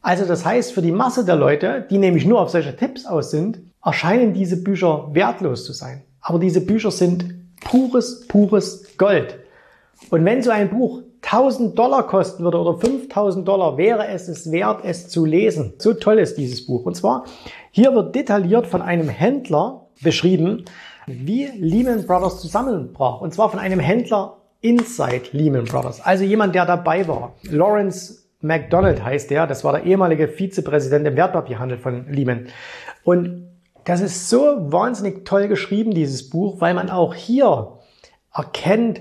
Also 0.00 0.24
das 0.24 0.44
heißt, 0.44 0.72
für 0.72 0.82
die 0.82 0.92
Masse 0.92 1.24
der 1.24 1.36
Leute, 1.36 1.86
die 1.90 1.98
nämlich 1.98 2.24
nur 2.24 2.40
auf 2.40 2.50
solche 2.50 2.74
Tipps 2.74 3.04
aus 3.06 3.30
sind, 3.30 3.60
erscheinen 3.84 4.32
diese 4.32 4.62
Bücher 4.62 5.10
wertlos 5.12 5.64
zu 5.64 5.72
sein. 5.72 6.02
Aber 6.22 6.38
diese 6.38 6.64
Bücher 6.64 6.90
sind 6.90 7.26
pures, 7.60 8.26
pures 8.28 8.96
Gold. 8.96 9.38
Und 10.10 10.24
wenn 10.24 10.42
so 10.42 10.50
ein 10.50 10.70
Buch 10.70 11.02
1000 11.22 11.78
Dollar 11.78 12.06
kosten 12.06 12.44
würde 12.44 12.58
oder 12.58 12.78
5000 12.78 13.46
Dollar, 13.46 13.76
wäre 13.78 14.08
es 14.08 14.28
es 14.28 14.50
wert, 14.50 14.80
es 14.84 15.08
zu 15.08 15.24
lesen. 15.24 15.74
So 15.78 15.94
toll 15.94 16.18
ist 16.18 16.36
dieses 16.36 16.66
Buch. 16.66 16.84
Und 16.84 16.96
zwar, 16.96 17.24
hier 17.70 17.94
wird 17.94 18.14
detailliert 18.14 18.66
von 18.66 18.82
einem 18.82 19.08
Händler 19.08 19.86
beschrieben, 20.02 20.64
wie 21.06 21.46
Lehman 21.56 22.06
Brothers 22.06 22.40
zusammenbrach. 22.40 23.20
Und 23.20 23.32
zwar 23.32 23.50
von 23.50 23.60
einem 23.60 23.80
Händler 23.80 24.38
inside 24.60 25.22
Lehman 25.32 25.64
Brothers. 25.64 26.00
Also 26.00 26.24
jemand, 26.24 26.54
der 26.54 26.66
dabei 26.66 27.06
war. 27.06 27.34
Lawrence 27.44 28.24
McDonald 28.40 29.04
heißt 29.04 29.30
der. 29.30 29.46
Das 29.46 29.64
war 29.64 29.72
der 29.72 29.84
ehemalige 29.84 30.28
Vizepräsident 30.28 31.06
im 31.06 31.16
Wertpapierhandel 31.16 31.78
von 31.78 32.08
Lehman. 32.08 32.48
Und 33.04 33.48
das 33.84 34.00
ist 34.00 34.28
so 34.28 34.72
wahnsinnig 34.72 35.24
toll 35.24 35.48
geschrieben, 35.48 35.92
dieses 35.92 36.30
Buch, 36.30 36.60
weil 36.60 36.74
man 36.74 36.90
auch 36.90 37.14
hier 37.14 37.78
erkennt, 38.32 39.00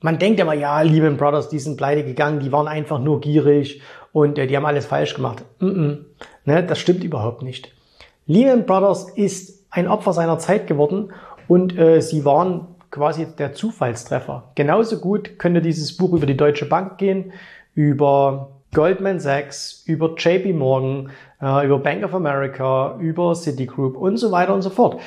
man 0.00 0.18
denkt 0.18 0.40
immer, 0.40 0.54
ja, 0.54 0.80
Lehman 0.82 1.16
Brothers, 1.16 1.48
die 1.48 1.58
sind 1.58 1.76
pleite 1.76 2.04
gegangen, 2.04 2.40
die 2.40 2.52
waren 2.52 2.68
einfach 2.68 2.98
nur 2.98 3.20
gierig 3.20 3.80
und 4.12 4.38
äh, 4.38 4.46
die 4.46 4.56
haben 4.56 4.66
alles 4.66 4.86
falsch 4.86 5.14
gemacht. 5.14 5.44
Mm 5.60 5.66
-mm. 5.66 5.98
Ne, 6.44 6.62
das 6.62 6.78
stimmt 6.78 7.02
überhaupt 7.02 7.42
nicht. 7.42 7.72
Lehman 8.26 8.66
Brothers 8.66 9.10
ist 9.10 9.64
ein 9.70 9.88
Opfer 9.88 10.12
seiner 10.12 10.38
Zeit 10.38 10.66
geworden 10.66 11.12
und 11.48 11.78
äh, 11.78 12.00
sie 12.00 12.24
waren 12.24 12.68
quasi 12.90 13.26
der 13.38 13.52
Zufallstreffer. 13.52 14.52
Genauso 14.54 14.98
gut 14.98 15.38
könnte 15.38 15.60
dieses 15.60 15.96
Buch 15.96 16.12
über 16.12 16.26
die 16.26 16.36
Deutsche 16.36 16.66
Bank 16.66 16.98
gehen, 16.98 17.32
über 17.74 18.50
Goldman 18.74 19.20
Sachs, 19.20 19.82
über 19.86 20.14
JP 20.16 20.52
Morgan, 20.52 21.10
äh, 21.40 21.66
über 21.66 21.78
Bank 21.78 22.04
of 22.04 22.14
America, 22.14 22.96
über 23.00 23.34
Citigroup 23.34 23.96
und 23.96 24.16
so 24.16 24.32
weiter 24.32 24.54
und 24.54 24.62
so 24.62 24.70
fort. 24.70 25.00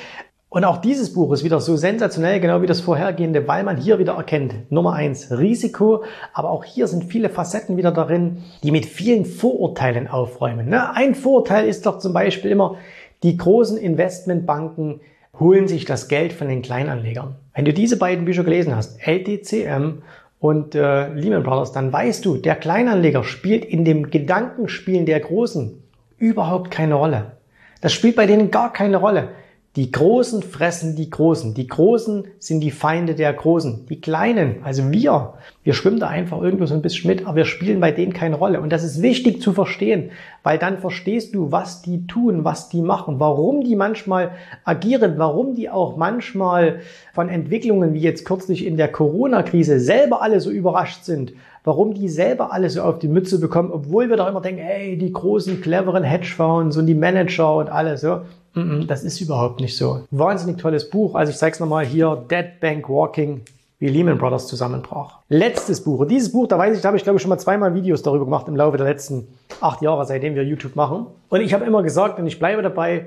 Und 0.52 0.64
auch 0.64 0.78
dieses 0.78 1.12
Buch 1.12 1.32
ist 1.32 1.44
wieder 1.44 1.60
so 1.60 1.76
sensationell, 1.76 2.40
genau 2.40 2.60
wie 2.60 2.66
das 2.66 2.80
vorhergehende, 2.80 3.46
weil 3.46 3.62
man 3.62 3.76
hier 3.76 4.00
wieder 4.00 4.14
erkennt, 4.14 4.52
Nummer 4.72 4.94
eins, 4.94 5.30
Risiko, 5.30 6.02
aber 6.32 6.50
auch 6.50 6.64
hier 6.64 6.88
sind 6.88 7.04
viele 7.04 7.30
Facetten 7.30 7.76
wieder 7.76 7.92
darin, 7.92 8.38
die 8.64 8.72
mit 8.72 8.84
vielen 8.84 9.24
Vorurteilen 9.24 10.08
aufräumen. 10.08 10.68
Ne? 10.68 10.92
Ein 10.92 11.14
Vorurteil 11.14 11.68
ist 11.68 11.86
doch 11.86 12.00
zum 12.00 12.12
Beispiel 12.12 12.50
immer, 12.50 12.74
die 13.22 13.36
großen 13.36 13.78
Investmentbanken 13.78 15.00
holen 15.38 15.68
sich 15.68 15.84
das 15.84 16.08
Geld 16.08 16.32
von 16.32 16.48
den 16.48 16.62
Kleinanlegern. 16.62 17.36
Wenn 17.54 17.64
du 17.64 17.72
diese 17.72 17.96
beiden 17.96 18.24
Bücher 18.24 18.42
gelesen 18.42 18.74
hast, 18.74 18.98
LTCM 19.06 20.02
und 20.40 20.74
äh, 20.74 21.14
Lehman 21.14 21.44
Brothers, 21.44 21.70
dann 21.70 21.92
weißt 21.92 22.24
du, 22.24 22.38
der 22.38 22.56
Kleinanleger 22.56 23.22
spielt 23.22 23.64
in 23.64 23.84
dem 23.84 24.10
Gedankenspielen 24.10 25.06
der 25.06 25.20
Großen 25.20 25.80
überhaupt 26.18 26.72
keine 26.72 26.94
Rolle. 26.94 27.36
Das 27.82 27.92
spielt 27.92 28.16
bei 28.16 28.26
denen 28.26 28.50
gar 28.50 28.72
keine 28.72 28.96
Rolle. 28.96 29.28
Die 29.76 29.92
Großen 29.92 30.42
fressen 30.42 30.96
die 30.96 31.10
Großen. 31.10 31.54
Die 31.54 31.68
Großen 31.68 32.24
sind 32.40 32.60
die 32.60 32.72
Feinde 32.72 33.14
der 33.14 33.32
Großen. 33.32 33.86
Die 33.88 34.00
Kleinen, 34.00 34.56
also 34.64 34.90
wir, 34.90 35.34
wir 35.62 35.74
schwimmen 35.74 36.00
da 36.00 36.08
einfach 36.08 36.42
irgendwo 36.42 36.66
so 36.66 36.74
ein 36.74 36.82
bisschen 36.82 37.08
mit, 37.08 37.24
aber 37.24 37.36
wir 37.36 37.44
spielen 37.44 37.78
bei 37.78 37.92
denen 37.92 38.12
keine 38.12 38.34
Rolle. 38.34 38.60
Und 38.60 38.72
das 38.72 38.82
ist 38.82 39.00
wichtig 39.00 39.40
zu 39.40 39.52
verstehen, 39.52 40.10
weil 40.42 40.58
dann 40.58 40.78
verstehst 40.78 41.36
du, 41.36 41.52
was 41.52 41.82
die 41.82 42.08
tun, 42.08 42.42
was 42.42 42.68
die 42.68 42.82
machen, 42.82 43.20
warum 43.20 43.62
die 43.62 43.76
manchmal 43.76 44.32
agieren, 44.64 45.14
warum 45.18 45.54
die 45.54 45.70
auch 45.70 45.96
manchmal 45.96 46.80
von 47.12 47.28
Entwicklungen 47.28 47.94
wie 47.94 48.00
jetzt 48.00 48.24
kürzlich 48.24 48.66
in 48.66 48.76
der 48.76 48.88
Corona-Krise 48.88 49.78
selber 49.78 50.20
alle 50.20 50.40
so 50.40 50.50
überrascht 50.50 51.04
sind 51.04 51.32
warum 51.62 51.92
die 51.92 52.08
selber 52.08 52.52
alle 52.52 52.70
so 52.70 52.80
auf 52.82 52.98
die 52.98 53.08
Mütze 53.08 53.38
bekommen, 53.38 53.70
obwohl 53.70 54.08
wir 54.08 54.16
doch 54.16 54.28
immer 54.28 54.40
denken, 54.40 54.62
hey, 54.62 54.96
die 54.96 55.12
großen, 55.12 55.60
cleveren 55.60 56.04
Hedgefonds 56.04 56.78
und 56.78 56.86
die 56.86 56.94
Manager 56.94 57.56
und 57.56 57.68
alles, 57.68 58.00
so. 58.00 58.22
Das 58.54 59.04
ist 59.04 59.20
überhaupt 59.20 59.60
nicht 59.60 59.76
so. 59.76 60.02
Wahnsinnig 60.10 60.58
tolles 60.58 60.90
Buch. 60.90 61.14
Also 61.14 61.30
ich 61.30 61.38
zeige 61.38 61.54
es 61.54 61.60
nochmal 61.60 61.84
hier. 61.84 62.24
Dead 62.30 62.58
Bank 62.60 62.88
Walking, 62.88 63.42
wie 63.78 63.88
Lehman 63.88 64.18
Brothers 64.18 64.48
zusammenbrach. 64.48 65.18
Letztes 65.28 65.84
Buch. 65.84 66.00
Und 66.00 66.10
dieses 66.10 66.32
Buch, 66.32 66.48
da 66.48 66.58
weiß 66.58 66.76
ich, 66.76 66.82
da 66.82 66.88
habe 66.88 66.96
ich 66.96 67.04
glaube 67.04 67.16
ich 67.16 67.22
schon 67.22 67.28
mal 67.28 67.38
zweimal 67.38 67.74
Videos 67.74 68.02
darüber 68.02 68.24
gemacht 68.24 68.48
im 68.48 68.56
Laufe 68.56 68.76
der 68.76 68.86
letzten 68.86 69.28
acht 69.60 69.82
Jahre, 69.82 70.04
seitdem 70.04 70.34
wir 70.34 70.44
YouTube 70.44 70.74
machen. 70.74 71.06
Und 71.28 71.40
ich 71.40 71.54
habe 71.54 71.64
immer 71.64 71.82
gesagt, 71.82 72.18
und 72.18 72.26
ich 72.26 72.38
bleibe 72.38 72.62
dabei, 72.62 73.06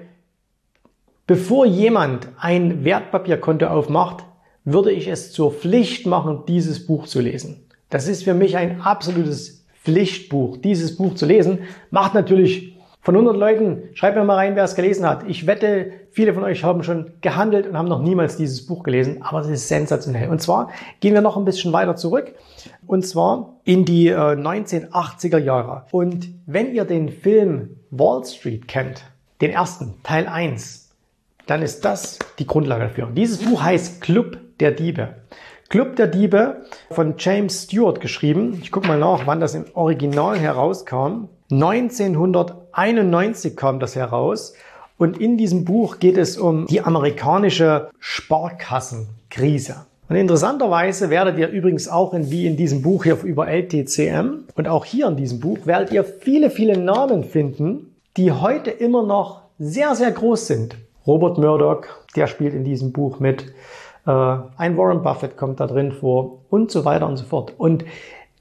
bevor 1.28 1.66
jemand 1.66 2.30
ein 2.38 2.86
Wertpapierkonto 2.86 3.68
aufmacht, 3.68 4.24
würde 4.66 4.92
ich 4.92 5.08
es 5.10 5.34
zur 5.34 5.52
Pflicht 5.52 6.08
machen, 6.08 6.44
dieses 6.48 6.88
Buch 6.88 7.06
zu 7.06 7.20
lesen. 7.20 7.66
Das 7.90 8.08
ist 8.08 8.24
für 8.24 8.34
mich 8.34 8.56
ein 8.56 8.82
absolutes 8.82 9.66
Pflichtbuch, 9.84 10.58
dieses 10.58 10.96
Buch 10.96 11.16
zu 11.16 11.26
lesen. 11.26 11.60
Macht 11.92 12.14
natürlich 12.14 12.73
von 13.04 13.16
100 13.16 13.36
Leuten, 13.36 13.90
schreibt 13.96 14.16
mir 14.16 14.24
mal 14.24 14.36
rein, 14.36 14.56
wer 14.56 14.64
es 14.64 14.76
gelesen 14.76 15.06
hat. 15.06 15.28
Ich 15.28 15.46
wette, 15.46 15.92
viele 16.12 16.34
von 16.34 16.44
euch 16.44 16.64
haben 16.64 16.84
schon 16.84 17.12
gehandelt 17.20 17.68
und 17.68 17.78
haben 17.78 17.90
noch 17.90 18.02
niemals 18.02 18.38
dieses 18.38 18.66
Buch 18.66 18.82
gelesen, 18.82 19.22
aber 19.22 19.42
es 19.42 19.50
ist 19.50 19.68
sensationell. 19.68 20.30
Und 20.30 20.42
zwar 20.42 20.70
gehen 21.02 21.14
wir 21.14 21.20
noch 21.20 21.36
ein 21.36 21.44
bisschen 21.44 21.74
weiter 21.74 21.98
zurück 21.98 22.34
und 22.88 23.06
zwar 23.06 23.58
in 23.66 23.84
die 23.84 24.08
äh, 24.08 24.16
1980er 24.16 25.38
Jahre. 25.38 25.86
Und 25.92 26.30
wenn 26.46 26.74
ihr 26.74 26.86
den 26.86 27.10
Film 27.10 27.76
Wall 27.92 28.24
Street 28.24 28.70
kennt, 28.70 29.04
den 29.42 29.52
ersten, 29.52 29.96
Teil 30.04 30.26
1, 30.28 30.90
dann 31.46 31.62
ist 31.62 31.84
das 31.84 32.20
die 32.40 32.48
Grundlage 32.48 32.86
dafür. 32.86 33.10
Dieses 33.14 33.44
Buch 33.44 33.62
heißt 33.62 34.00
Club 34.00 34.38
der 34.62 34.72
Diebe. 34.72 35.16
Club 35.68 35.98
der 35.98 36.08
Diebe 36.08 36.62
von 36.90 37.16
James 37.18 37.64
Stewart 37.64 38.00
geschrieben. 38.00 38.60
Ich 38.62 38.72
gucke 38.72 38.88
mal 38.88 38.98
nach, 38.98 39.28
wann 39.28 39.42
das 39.42 39.56
im 39.56 39.66
Original 39.74 40.40
herauskam. 40.40 41.28
1991 42.74 43.56
kam 43.56 43.80
das 43.80 43.96
heraus 43.96 44.54
und 44.98 45.20
in 45.20 45.38
diesem 45.38 45.64
Buch 45.64 46.00
geht 46.00 46.18
es 46.18 46.38
um 46.38 46.66
die 46.66 46.82
amerikanische 46.82 47.90
Sparkassenkrise. 48.00 49.86
Und 50.10 50.16
interessanterweise 50.16 51.10
werdet 51.10 51.38
ihr 51.38 51.50
übrigens 51.50 51.88
auch 51.88 52.14
in, 52.14 52.32
wie 52.32 52.48
in 52.48 52.58
diesem 52.58 52.82
Buch 52.82 53.04
hier 53.04 53.22
über 53.24 53.48
LTCM 53.48 54.46
und 54.56 54.68
auch 54.68 54.86
hier 54.86 55.08
in 55.08 55.16
diesem 55.16 55.40
Buch 55.40 55.60
werdet 55.66 55.92
ihr 55.92 56.04
viele, 56.04 56.50
viele 56.50 56.78
Namen 56.78 57.24
finden, 57.24 57.96
die 58.18 58.32
heute 58.32 58.72
immer 58.72 59.04
noch 59.04 59.42
sehr, 59.60 59.96
sehr 59.96 60.12
groß 60.12 60.48
sind. 60.48 60.76
Robert 61.06 61.38
Murdoch, 61.38 61.86
der 62.16 62.28
spielt 62.28 62.54
in 62.54 62.64
diesem 62.64 62.92
Buch 62.92 63.20
mit. 63.20 63.54
Äh, 64.08 64.12
ein 64.58 64.78
Warren 64.78 65.04
Buffett 65.04 65.38
kommt 65.38 65.60
da 65.60 65.68
drin 65.68 65.92
vor 65.92 66.40
und 66.50 66.72
so 66.72 66.86
weiter 66.86 67.08
und 67.08 67.18
so 67.18 67.26
fort. 67.26 67.54
Und 67.58 67.86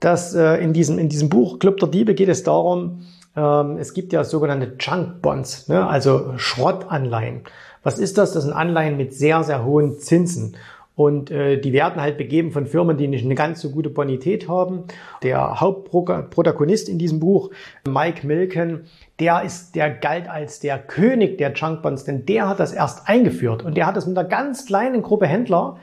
dass 0.01 0.35
äh, 0.35 0.57
in, 0.57 0.73
diesem, 0.73 0.99
in 0.99 1.09
diesem 1.09 1.29
Buch 1.29 1.59
Club 1.59 1.79
der 1.79 1.89
Diebe 1.89 2.15
geht 2.15 2.29
es 2.29 2.43
darum, 2.43 3.03
es 3.35 3.95
gibt 3.95 4.13
ja 4.13 4.25
sogenannte 4.25 4.77
Junk 4.79 5.23
Bonds, 5.23 5.69
ne? 5.69 5.87
also 5.87 6.35
Schrottanleihen. 6.37 7.43
Was 7.83 7.99
ist 7.99 8.19
das? 8.19 8.33
Das 8.33 8.45
sind 8.45 8.53
Anleihen 8.53 8.97
mit 8.97 9.15
sehr, 9.15 9.43
sehr 9.43 9.65
hohen 9.65 9.99
Zinsen. 9.99 10.57
Und 10.95 11.31
äh, 11.31 11.59
die 11.59 11.73
werden 11.73 12.03
halt 12.03 12.19
begeben 12.19 12.53
von 12.53 12.67
Firmen, 12.67 12.99
die 12.99 13.09
nicht 13.09 13.25
eine 13.25 13.35
ganz 13.35 13.63
so 13.63 13.71
gute 13.71 13.89
Bonität 13.89 14.49
haben. 14.49 14.85
Der 15.23 15.61
Hauptprotagonist 15.61 16.89
in 16.89 16.99
diesem 16.99 17.19
Buch, 17.19 17.51
Mike 17.89 18.27
Milken, 18.27 18.85
der 19.19 19.43
ist, 19.43 19.75
der 19.75 19.91
galt 19.91 20.29
als 20.29 20.61
der 20.61 20.79
König 20.79 21.39
der 21.39 21.55
Junk 21.55 21.81
Bonds, 21.81 22.05
denn 22.05 22.27
der 22.27 22.47
hat 22.47 22.61
das 22.61 22.75
erst 22.75 23.09
eingeführt. 23.09 23.65
Und 23.65 23.77
der 23.79 23.87
hat 23.87 23.97
das 23.97 24.07
mit 24.07 24.19
einer 24.19 24.29
ganz 24.29 24.67
kleinen 24.67 25.01
Gruppe 25.01 25.27
Händler, 25.27 25.79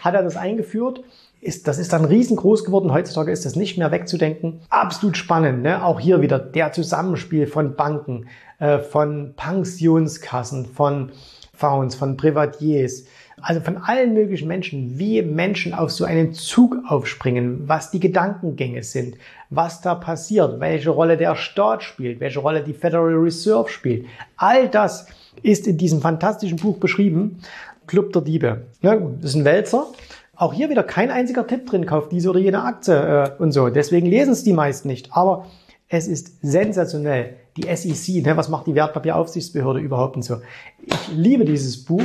hat 0.00 0.14
er 0.14 0.22
das 0.22 0.36
eingeführt 0.36 1.04
ist, 1.44 1.68
das 1.68 1.78
ist 1.78 1.92
dann 1.92 2.06
riesengroß 2.06 2.64
geworden. 2.64 2.92
Heutzutage 2.92 3.30
ist 3.30 3.44
das 3.44 3.54
nicht 3.54 3.76
mehr 3.76 3.90
wegzudenken. 3.92 4.60
Absolut 4.70 5.16
spannend. 5.16 5.62
Ne? 5.62 5.84
Auch 5.84 6.00
hier 6.00 6.22
wieder 6.22 6.38
der 6.38 6.72
Zusammenspiel 6.72 7.46
von 7.46 7.76
Banken, 7.76 8.26
äh, 8.58 8.78
von 8.78 9.34
Pensionskassen, 9.36 10.64
von 10.64 11.12
Fonds, 11.52 11.94
von 11.94 12.16
Privatiers. 12.16 13.04
Also 13.42 13.60
von 13.60 13.76
allen 13.76 14.14
möglichen 14.14 14.48
Menschen, 14.48 14.98
wie 14.98 15.20
Menschen 15.20 15.74
auf 15.74 15.90
so 15.90 16.04
einen 16.04 16.32
Zug 16.32 16.76
aufspringen, 16.88 17.68
was 17.68 17.90
die 17.90 18.00
Gedankengänge 18.00 18.82
sind, 18.82 19.16
was 19.50 19.82
da 19.82 19.94
passiert, 19.94 20.60
welche 20.60 20.90
Rolle 20.90 21.16
der 21.16 21.36
Staat 21.36 21.82
spielt, 21.82 22.20
welche 22.20 22.38
Rolle 22.38 22.62
die 22.62 22.72
Federal 22.72 23.12
Reserve 23.14 23.68
spielt. 23.68 24.06
All 24.36 24.68
das 24.68 25.08
ist 25.42 25.66
in 25.66 25.76
diesem 25.76 26.00
fantastischen 26.00 26.56
Buch 26.56 26.78
beschrieben. 26.78 27.40
Club 27.86 28.14
der 28.14 28.22
Diebe. 28.22 28.62
Ja, 28.80 28.96
das 28.96 29.30
ist 29.30 29.36
ein 29.36 29.44
Wälzer. 29.44 29.88
Auch 30.36 30.52
hier 30.52 30.70
wieder 30.70 30.82
kein 30.82 31.10
einziger 31.10 31.46
Tipp 31.46 31.66
drin, 31.66 31.86
kauft 31.86 32.12
diese 32.12 32.30
oder 32.30 32.40
jene 32.40 32.62
Aktie 32.62 32.94
äh, 32.94 33.30
und 33.38 33.52
so. 33.52 33.68
Deswegen 33.68 34.06
lesen 34.06 34.32
es 34.32 34.44
die 34.44 34.52
meisten 34.52 34.88
nicht. 34.88 35.12
Aber 35.12 35.46
es 35.88 36.08
ist 36.08 36.40
sensationell. 36.42 37.36
Die 37.56 37.64
SEC, 37.74 38.24
ne, 38.24 38.36
was 38.36 38.48
macht 38.48 38.66
die 38.66 38.74
Wertpapieraufsichtsbehörde 38.74 39.80
überhaupt 39.80 40.16
und 40.16 40.22
so. 40.22 40.38
Ich 40.84 41.08
liebe 41.12 41.44
dieses 41.44 41.84
Buch. 41.84 42.02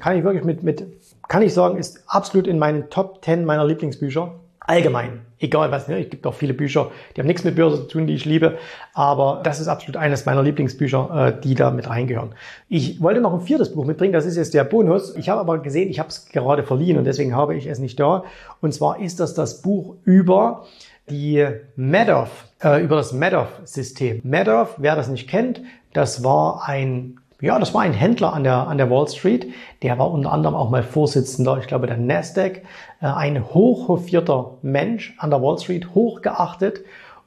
Kann 0.00 0.16
ich 0.16 0.24
wirklich 0.24 0.44
mit, 0.44 0.62
mit, 0.62 0.86
kann 1.28 1.42
ich 1.42 1.52
sagen, 1.52 1.76
ist 1.76 2.04
absolut 2.06 2.46
in 2.46 2.58
meinen 2.58 2.88
Top 2.88 3.24
10 3.24 3.44
meiner 3.44 3.66
Lieblingsbücher. 3.66 4.34
Allgemein. 4.68 5.22
Egal 5.38 5.70
was, 5.70 5.88
ne? 5.88 5.98
es 5.98 6.10
gibt 6.10 6.26
auch 6.26 6.34
viele 6.34 6.52
Bücher, 6.52 6.90
die 7.16 7.22
haben 7.22 7.26
nichts 7.26 7.42
mit 7.42 7.56
Börse 7.56 7.78
zu 7.78 7.88
tun, 7.88 8.06
die 8.06 8.12
ich 8.12 8.26
liebe. 8.26 8.58
Aber 8.92 9.40
das 9.42 9.60
ist 9.60 9.68
absolut 9.68 9.96
eines 9.96 10.26
meiner 10.26 10.42
Lieblingsbücher, 10.42 11.28
äh, 11.28 11.40
die 11.40 11.54
da 11.54 11.70
mit 11.70 11.88
reingehören. 11.88 12.34
Ich 12.68 13.00
wollte 13.00 13.22
noch 13.22 13.32
ein 13.32 13.40
viertes 13.40 13.72
Buch 13.72 13.86
mitbringen, 13.86 14.12
das 14.12 14.26
ist 14.26 14.36
jetzt 14.36 14.52
der 14.52 14.64
Bonus. 14.64 15.16
Ich 15.16 15.30
habe 15.30 15.40
aber 15.40 15.58
gesehen, 15.60 15.88
ich 15.88 15.98
habe 15.98 16.10
es 16.10 16.26
gerade 16.26 16.64
verliehen 16.64 16.98
und 16.98 17.04
deswegen 17.04 17.34
habe 17.34 17.56
ich 17.56 17.64
es 17.64 17.78
nicht 17.78 17.98
da. 17.98 18.24
Und 18.60 18.74
zwar 18.74 19.00
ist 19.00 19.20
das 19.20 19.32
das 19.32 19.62
Buch 19.62 19.94
über 20.04 20.66
die 21.08 21.46
Madoff, 21.76 22.44
äh, 22.62 22.84
über 22.84 22.96
das 22.96 23.14
Madoff-System. 23.14 24.20
Madoff, 24.24 24.74
wer 24.76 24.96
das 24.96 25.08
nicht 25.08 25.30
kennt, 25.30 25.62
das 25.94 26.22
war 26.24 26.68
ein 26.68 27.20
ja, 27.40 27.58
das 27.58 27.72
war 27.72 27.82
ein 27.82 27.92
Händler 27.92 28.32
an 28.32 28.42
der, 28.42 28.66
an 28.66 28.78
der 28.78 28.90
Wall 28.90 29.06
Street. 29.08 29.52
Der 29.82 29.98
war 29.98 30.10
unter 30.10 30.32
anderem 30.32 30.56
auch 30.56 30.70
mal 30.70 30.82
Vorsitzender, 30.82 31.58
ich 31.58 31.68
glaube, 31.68 31.86
der 31.86 31.96
Nasdaq. 31.96 32.62
Äh, 33.00 33.06
ein 33.06 33.44
hochhofierter 33.54 34.58
Mensch 34.62 35.14
an 35.18 35.30
der 35.30 35.40
Wall 35.40 35.58
Street, 35.58 35.94
hochgeachtet. 35.94 36.80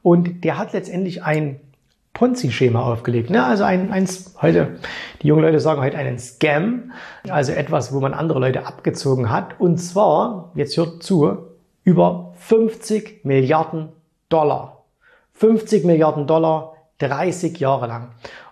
Und 0.03 0.43
der 0.43 0.57
hat 0.57 0.73
letztendlich 0.73 1.23
ein 1.23 1.61
Ponzi-Schema 2.13 2.81
aufgelegt. 2.81 3.29
Ne? 3.29 3.41
Also 3.43 3.63
ein, 3.63 3.91
eins, 3.91 4.35
heute, 4.41 4.75
die 5.21 5.27
jungen 5.27 5.43
Leute 5.43 5.61
sagen 5.61 5.81
heute 5.81 5.97
einen 5.97 6.19
Scam. 6.19 6.91
Also 7.29 7.53
etwas, 7.53 7.93
wo 7.93 8.01
man 8.01 8.13
andere 8.13 8.39
Leute 8.39 8.65
abgezogen 8.65 9.31
hat. 9.31 9.59
Und 9.61 9.77
zwar, 9.77 10.51
jetzt 10.55 10.75
hört 10.75 11.03
zu, 11.03 11.37
über 11.83 12.33
50 12.37 13.23
Milliarden 13.23 13.89
Dollar. 14.27 14.83
50 15.33 15.85
Milliarden 15.85 16.27
Dollar, 16.27 16.75
30 16.99 17.57
Jahre 17.59 17.87
lang. 17.87 18.11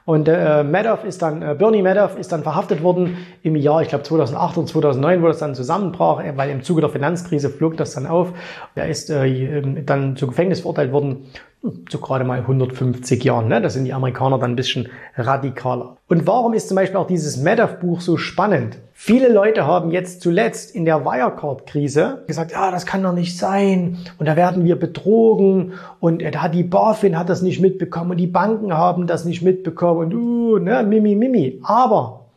Und 0.10 0.28
äh, 0.28 0.64
Madoff 0.64 1.04
ist 1.04 1.22
dann, 1.22 1.44
äh, 1.44 1.54
Bernie 1.54 1.84
Madoff 1.84 2.18
ist 2.18 2.32
dann 2.32 2.42
verhaftet 2.42 2.82
worden 2.82 3.20
im 3.44 3.56
Jahr, 3.56 3.84
ich 3.84 3.90
glaube 3.90 4.04
2008 4.04 4.58
und 4.58 4.68
2009, 4.68 5.22
wo 5.22 5.28
das 5.28 5.38
dann 5.38 5.54
zusammenbrach, 5.54 6.26
äh, 6.26 6.36
weil 6.36 6.50
im 6.50 6.64
Zuge 6.64 6.82
der 6.82 6.90
Finanzkrise 6.90 7.52
flog 7.52 7.78
das 7.78 7.94
dann 7.94 8.08
auf. 8.08 8.34
Er 8.74 8.88
ist 8.88 9.12
äh, 9.12 9.28
ähm, 9.28 9.86
dann 9.86 10.16
zu 10.16 10.26
Gefängnis 10.26 10.62
verurteilt 10.62 10.92
worden 10.92 11.28
so 11.62 11.98
gerade 11.98 12.24
mal 12.24 12.40
150 12.40 13.24
Jahren. 13.24 13.50
Ne? 13.50 13.62
Da 13.62 13.70
sind 13.70 13.84
die 13.84 13.94
Amerikaner 13.94 14.40
dann 14.40 14.52
ein 14.52 14.56
bisschen 14.56 14.88
radikaler. 15.18 15.98
Und 16.08 16.26
warum 16.26 16.54
ist 16.54 16.70
zum 16.70 16.76
Beispiel 16.76 16.98
auch 16.98 17.08
dieses 17.08 17.38
Madoff-Buch 17.38 18.00
so 18.02 18.18
spannend? 18.18 18.78
Viele 18.94 19.32
Leute 19.32 19.66
haben 19.66 19.92
jetzt 19.92 20.22
zuletzt 20.22 20.74
in 20.74 20.86
der 20.86 21.06
Wirecard-Krise 21.06 22.24
gesagt, 22.28 22.52
ja, 22.52 22.72
das 22.72 22.86
kann 22.86 23.04
doch 23.04 23.14
nicht 23.14 23.38
sein 23.38 23.98
und 24.18 24.26
da 24.26 24.36
werden 24.36 24.64
wir 24.64 24.78
betrogen 24.78 25.74
und 26.00 26.22
äh, 26.22 26.32
da 26.32 26.44
hat 26.44 26.54
die 26.54 26.64
BaFin 26.64 27.18
hat 27.18 27.30
das 27.30 27.42
nicht 27.42 27.62
mitbekommen 27.62 28.12
und 28.12 28.18
die 28.18 28.28
Banken 28.28 28.74
haben 28.74 29.08
das 29.08 29.26
nicht 29.26 29.42
mitbekommen 29.42 30.00
und 30.00 30.14
uh, 30.14 30.58
ne, 30.58 30.84
mimi, 30.84 31.16
mimi. 31.16 31.60
Aber 31.64 32.29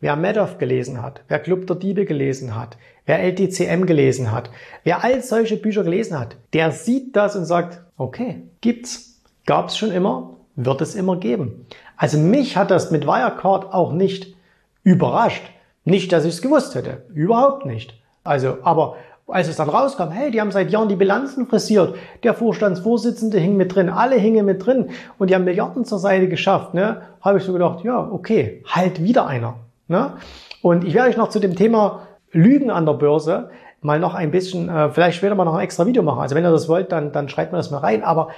wer 0.00 0.16
Madoff 0.16 0.58
gelesen 0.58 1.02
hat, 1.02 1.22
wer 1.28 1.38
Club 1.38 1.66
der 1.66 1.76
Diebe 1.76 2.04
gelesen 2.04 2.56
hat, 2.56 2.76
wer 3.06 3.20
LTCM 3.20 3.86
gelesen 3.86 4.32
hat, 4.32 4.50
wer 4.84 5.04
all 5.04 5.22
solche 5.22 5.56
Bücher 5.56 5.84
gelesen 5.84 6.18
hat, 6.18 6.36
der 6.52 6.72
sieht 6.72 7.16
das 7.16 7.36
und 7.36 7.44
sagt, 7.44 7.80
okay, 7.96 8.42
gibt's, 8.60 9.20
gab's 9.46 9.76
schon 9.76 9.92
immer, 9.92 10.36
wird 10.56 10.80
es 10.80 10.94
immer 10.94 11.16
geben. 11.16 11.66
Also 11.96 12.18
mich 12.18 12.56
hat 12.56 12.70
das 12.70 12.90
mit 12.90 13.06
Wirecard 13.06 13.72
auch 13.72 13.92
nicht 13.92 14.34
überrascht. 14.82 15.42
Nicht, 15.84 16.12
dass 16.12 16.24
ich 16.24 16.34
es 16.34 16.42
gewusst 16.42 16.74
hätte. 16.74 17.04
Überhaupt 17.12 17.66
nicht. 17.66 17.94
Also, 18.24 18.58
aber 18.62 18.96
als 19.26 19.48
es 19.48 19.56
dann 19.56 19.68
rauskam, 19.68 20.10
hey, 20.10 20.30
die 20.30 20.40
haben 20.40 20.50
seit 20.50 20.70
Jahren 20.70 20.88
die 20.88 20.96
Bilanzen 20.96 21.46
frisiert, 21.46 21.94
der 22.22 22.34
Vorstandsvorsitzende 22.34 23.38
hing 23.38 23.56
mit 23.56 23.74
drin, 23.74 23.88
alle 23.88 24.16
hingen 24.16 24.44
mit 24.44 24.64
drin 24.64 24.90
und 25.18 25.30
die 25.30 25.34
haben 25.34 25.44
Milliarden 25.44 25.84
zur 25.84 25.98
Seite 25.98 26.28
geschafft, 26.28 26.74
ne, 26.74 27.02
habe 27.20 27.38
ich 27.38 27.44
so 27.44 27.52
gedacht, 27.52 27.84
ja, 27.84 28.08
okay, 28.10 28.62
halt 28.66 29.02
wieder 29.02 29.26
einer. 29.26 29.56
Ne? 29.90 30.14
Und 30.62 30.84
ich 30.84 30.94
werde 30.94 31.10
euch 31.10 31.16
noch 31.16 31.28
zu 31.28 31.40
dem 31.40 31.56
Thema 31.56 32.06
Lügen 32.30 32.70
an 32.70 32.86
der 32.86 32.92
Börse 32.92 33.50
mal 33.82 33.98
noch 33.98 34.14
ein 34.14 34.30
bisschen, 34.30 34.68
äh, 34.68 34.90
vielleicht 34.90 35.18
später 35.18 35.34
mal 35.34 35.44
noch 35.44 35.54
ein 35.54 35.64
extra 35.64 35.84
Video 35.84 36.02
machen. 36.02 36.20
Also 36.20 36.36
wenn 36.36 36.44
ihr 36.44 36.50
das 36.52 36.68
wollt, 36.68 36.92
dann, 36.92 37.12
dann 37.12 37.28
schreibt 37.28 37.50
mir 37.50 37.58
das 37.58 37.72
mal 37.72 37.78
rein. 37.78 38.04
Aber 38.04 38.28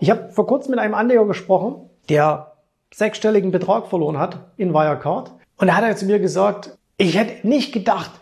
ich 0.00 0.10
habe 0.10 0.30
vor 0.30 0.46
kurzem 0.46 0.70
mit 0.70 0.80
einem 0.80 0.94
Anleger 0.94 1.26
gesprochen, 1.26 1.90
der 2.08 2.52
sechsstelligen 2.94 3.50
Betrag 3.50 3.88
verloren 3.88 4.18
hat 4.18 4.38
in 4.56 4.72
Wirecard. 4.72 5.32
Und 5.58 5.68
er 5.68 5.76
hat 5.76 5.98
zu 5.98 6.06
mir 6.06 6.18
gesagt, 6.18 6.78
ich 6.96 7.18
hätte 7.18 7.46
nicht 7.46 7.74
gedacht, 7.74 8.12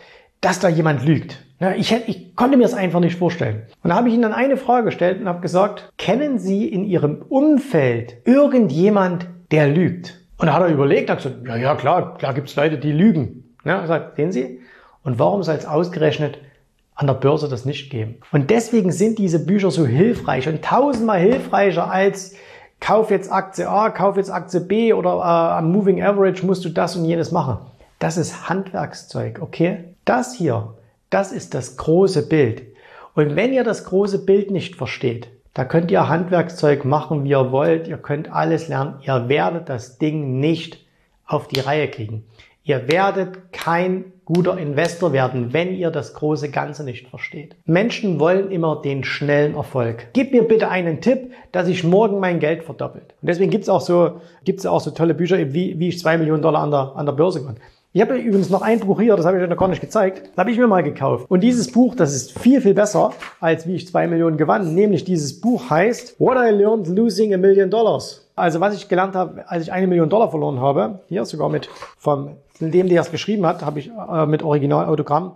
dass 0.41 0.59
da 0.59 0.69
jemand 0.69 1.05
lügt. 1.05 1.39
Ich, 1.77 1.93
hätte, 1.93 2.11
ich 2.11 2.35
konnte 2.35 2.57
mir 2.57 2.65
das 2.65 2.75
einfach 2.75 3.01
nicht 3.01 3.19
vorstellen. 3.19 3.67
Und 3.85 3.91
da 3.91 3.97
habe 3.97 4.09
ich 4.09 4.15
ihm 4.15 4.23
dann 4.23 4.33
eine 4.33 4.57
Frage 4.57 4.87
gestellt 4.87 5.21
und 5.21 5.29
habe 5.29 5.41
gesagt, 5.41 5.93
kennen 5.99 6.39
Sie 6.39 6.67
in 6.67 6.85
Ihrem 6.85 7.23
Umfeld 7.29 8.17
irgendjemand, 8.25 9.29
der 9.53 9.69
lügt? 9.69 10.20
Und 10.41 10.47
da 10.47 10.55
hat 10.55 10.63
er 10.63 10.69
überlegt, 10.69 11.11
hat 11.11 11.19
gesagt, 11.19 11.47
ja, 11.47 11.57
ja, 11.57 11.75
klar, 11.75 12.17
klar 12.17 12.33
gibt 12.33 12.49
es 12.49 12.57
Leute, 12.57 12.79
die 12.79 12.93
lügen. 12.93 13.55
Ja, 13.65 13.87
sagt, 13.87 14.17
sehen 14.17 14.33
Sie? 14.33 14.61
Und 15.05 15.19
warum 15.19 15.43
soll 15.43 15.57
es 15.57 15.67
ausgerechnet 15.67 16.39
an 16.95 17.07
der 17.07 17.15
Börse 17.15 17.47
das 17.47 17.67
nicht 17.67 17.91
geben? 17.91 18.17
Und 18.33 18.49
deswegen 18.49 18.91
sind 18.91 19.19
diese 19.19 19.45
Bücher 19.45 19.71
so 19.71 19.87
hilfreich 19.87 20.49
und 20.49 20.63
tausendmal 20.65 21.21
hilfreicher 21.21 21.91
als 21.91 22.35
kauf 22.81 23.11
jetzt 23.11 23.31
Aktie 23.31 23.69
A, 23.69 23.91
kauf 23.91 24.17
jetzt 24.17 24.31
Aktie 24.31 24.61
B 24.61 24.95
oder 24.95 25.17
äh, 25.19 25.59
am 25.59 25.71
Moving 25.73 26.03
Average 26.03 26.47
musst 26.47 26.65
du 26.65 26.71
das 26.71 26.97
und 26.97 27.05
jenes 27.05 27.33
machen. 27.33 27.59
Das 27.99 28.17
ist 28.17 28.49
Handwerkszeug, 28.49 29.41
okay? 29.43 29.95
Das 30.07 30.35
hier, 30.35 30.75
das 31.11 31.33
ist 31.33 31.53
das 31.53 31.77
große 31.77 32.27
Bild. 32.27 32.63
Und 33.15 33.37
wenn 33.37 33.53
ihr 33.53 33.65
das 33.65 33.85
große 33.85 34.25
Bild 34.25 34.51
nicht 34.51 34.77
versteht, 34.77 35.29
da 35.55 35.65
könnt 35.65 35.91
ihr 35.91 36.09
Handwerkszeug 36.09 36.85
machen, 36.85 37.25
wie 37.25 37.31
ihr 37.31 37.51
wollt. 37.51 37.89
Ihr 37.89 37.99
könnt 37.99 38.33
alles 38.33 38.69
lernen. 38.69 38.95
Ihr 39.03 39.29
werdet 39.29 39.69
das 39.69 39.99
Ding 39.99 40.39
nicht 40.41 40.87
auf 41.27 41.49
die 41.49 41.61
Reihe 41.61 41.89
kriegen. 41.89 42.25
Ihr 42.63 42.89
werdet 42.89 43.53
kein 43.53 44.13
guter 44.25 44.57
Investor 44.59 45.13
werden, 45.13 45.53
wenn 45.53 45.75
ihr 45.75 45.91
das 45.91 46.15
große 46.15 46.51
Ganze 46.51 46.85
nicht 46.85 47.09
versteht. 47.09 47.57
Menschen 47.65 48.21
wollen 48.21 48.53
immer 48.53 48.81
den 48.81 49.03
schnellen 49.03 49.57
Erfolg. 49.57 50.09
Gib 50.13 50.31
mir 50.33 50.45
bitte 50.45 50.69
einen 50.69 51.01
Tipp, 51.01 51.33
dass 51.51 51.67
ich 51.67 51.83
morgen 51.83 52.21
mein 52.21 52.39
Geld 52.39 52.63
verdoppelt. 52.63 53.15
Und 53.21 53.27
deswegen 53.29 53.51
gibt's 53.51 53.69
auch 53.69 53.81
so, 53.81 54.21
gibt's 54.45 54.67
auch 54.67 54.81
so 54.81 54.93
tolle 54.93 55.15
Bücher, 55.15 55.53
wie, 55.53 55.81
wie 55.81 55.89
ich 55.89 55.99
zwei 55.99 56.17
Millionen 56.17 56.43
Dollar 56.43 56.63
an 56.63 56.71
der, 56.71 56.93
an 56.95 57.07
der 57.07 57.13
Börse 57.13 57.41
gewinne. 57.41 57.59
Ich 57.93 58.01
habe 58.01 58.17
übrigens 58.17 58.51
noch 58.51 58.63
ein 58.63 58.79
Buch 58.79 59.01
hier, 59.01 59.17
das 59.17 59.27
habe 59.27 59.37
ich 59.37 59.43
euch 59.43 59.51
noch 59.51 59.57
gar 59.57 59.67
nicht 59.67 59.81
gezeigt. 59.81 60.29
Das 60.29 60.37
habe 60.37 60.53
ich 60.53 60.59
mir 60.59 60.69
mal 60.69 60.85
gekauft. 60.85 61.29
Und 61.29 61.41
dieses 61.41 61.73
Buch, 61.73 61.97
das 61.97 62.15
ist 62.15 62.39
viel, 62.39 62.61
viel 62.61 62.73
besser, 62.73 63.13
als 63.41 63.67
wie 63.67 63.75
ich 63.75 63.89
zwei 63.89 64.07
Millionen 64.07 64.37
gewann. 64.37 64.77
Nämlich 64.77 65.03
dieses 65.03 65.41
Buch 65.41 65.71
heißt 65.71 66.21
What 66.21 66.37
I 66.37 66.51
Learned 66.53 66.87
Losing 66.87 67.35
a 67.35 67.37
Million 67.37 67.69
Dollars. 67.69 68.31
Also 68.37 68.61
was 68.61 68.77
ich 68.77 68.89
gelernt 68.89 69.17
habe, 69.17 69.43
als 69.49 69.65
ich 69.65 69.73
eine 69.73 69.89
Million 69.89 70.09
Dollar 70.09 70.31
verloren 70.31 70.61
habe, 70.61 71.01
hier 71.09 71.25
sogar 71.25 71.49
mit 71.49 71.69
vom 71.99 72.37
dem, 72.61 72.89
der 72.89 73.01
es 73.01 73.11
geschrieben 73.11 73.45
hat, 73.45 73.65
habe 73.65 73.81
ich 73.81 73.91
äh, 73.91 74.25
mit 74.25 74.45
Originalautogramm, 74.45 75.33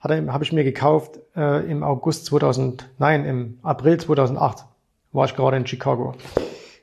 habe 0.00 0.42
ich 0.42 0.52
mir 0.52 0.64
gekauft 0.64 1.20
äh, 1.36 1.64
im 1.70 1.84
August 1.84 2.26
2000, 2.26 2.88
nein, 2.98 3.24
im 3.24 3.58
April 3.62 3.98
2008 3.98 4.64
war 5.12 5.26
ich 5.26 5.36
gerade 5.36 5.58
in 5.58 5.66
Chicago. 5.66 6.14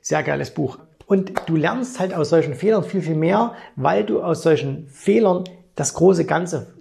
Sehr 0.00 0.22
geiles 0.22 0.52
Buch. 0.52 0.78
Und 1.06 1.32
du 1.46 1.56
lernst 1.56 2.00
halt 2.00 2.14
aus 2.14 2.30
solchen 2.30 2.54
Fehlern 2.54 2.84
viel, 2.84 3.02
viel 3.02 3.14
mehr, 3.16 3.52
weil 3.76 4.04
du 4.04 4.22
aus 4.22 4.42
solchen 4.42 4.88
Fehlern 4.88 5.44
das 5.74 5.94
große 5.94 6.24
Ganze 6.24 6.74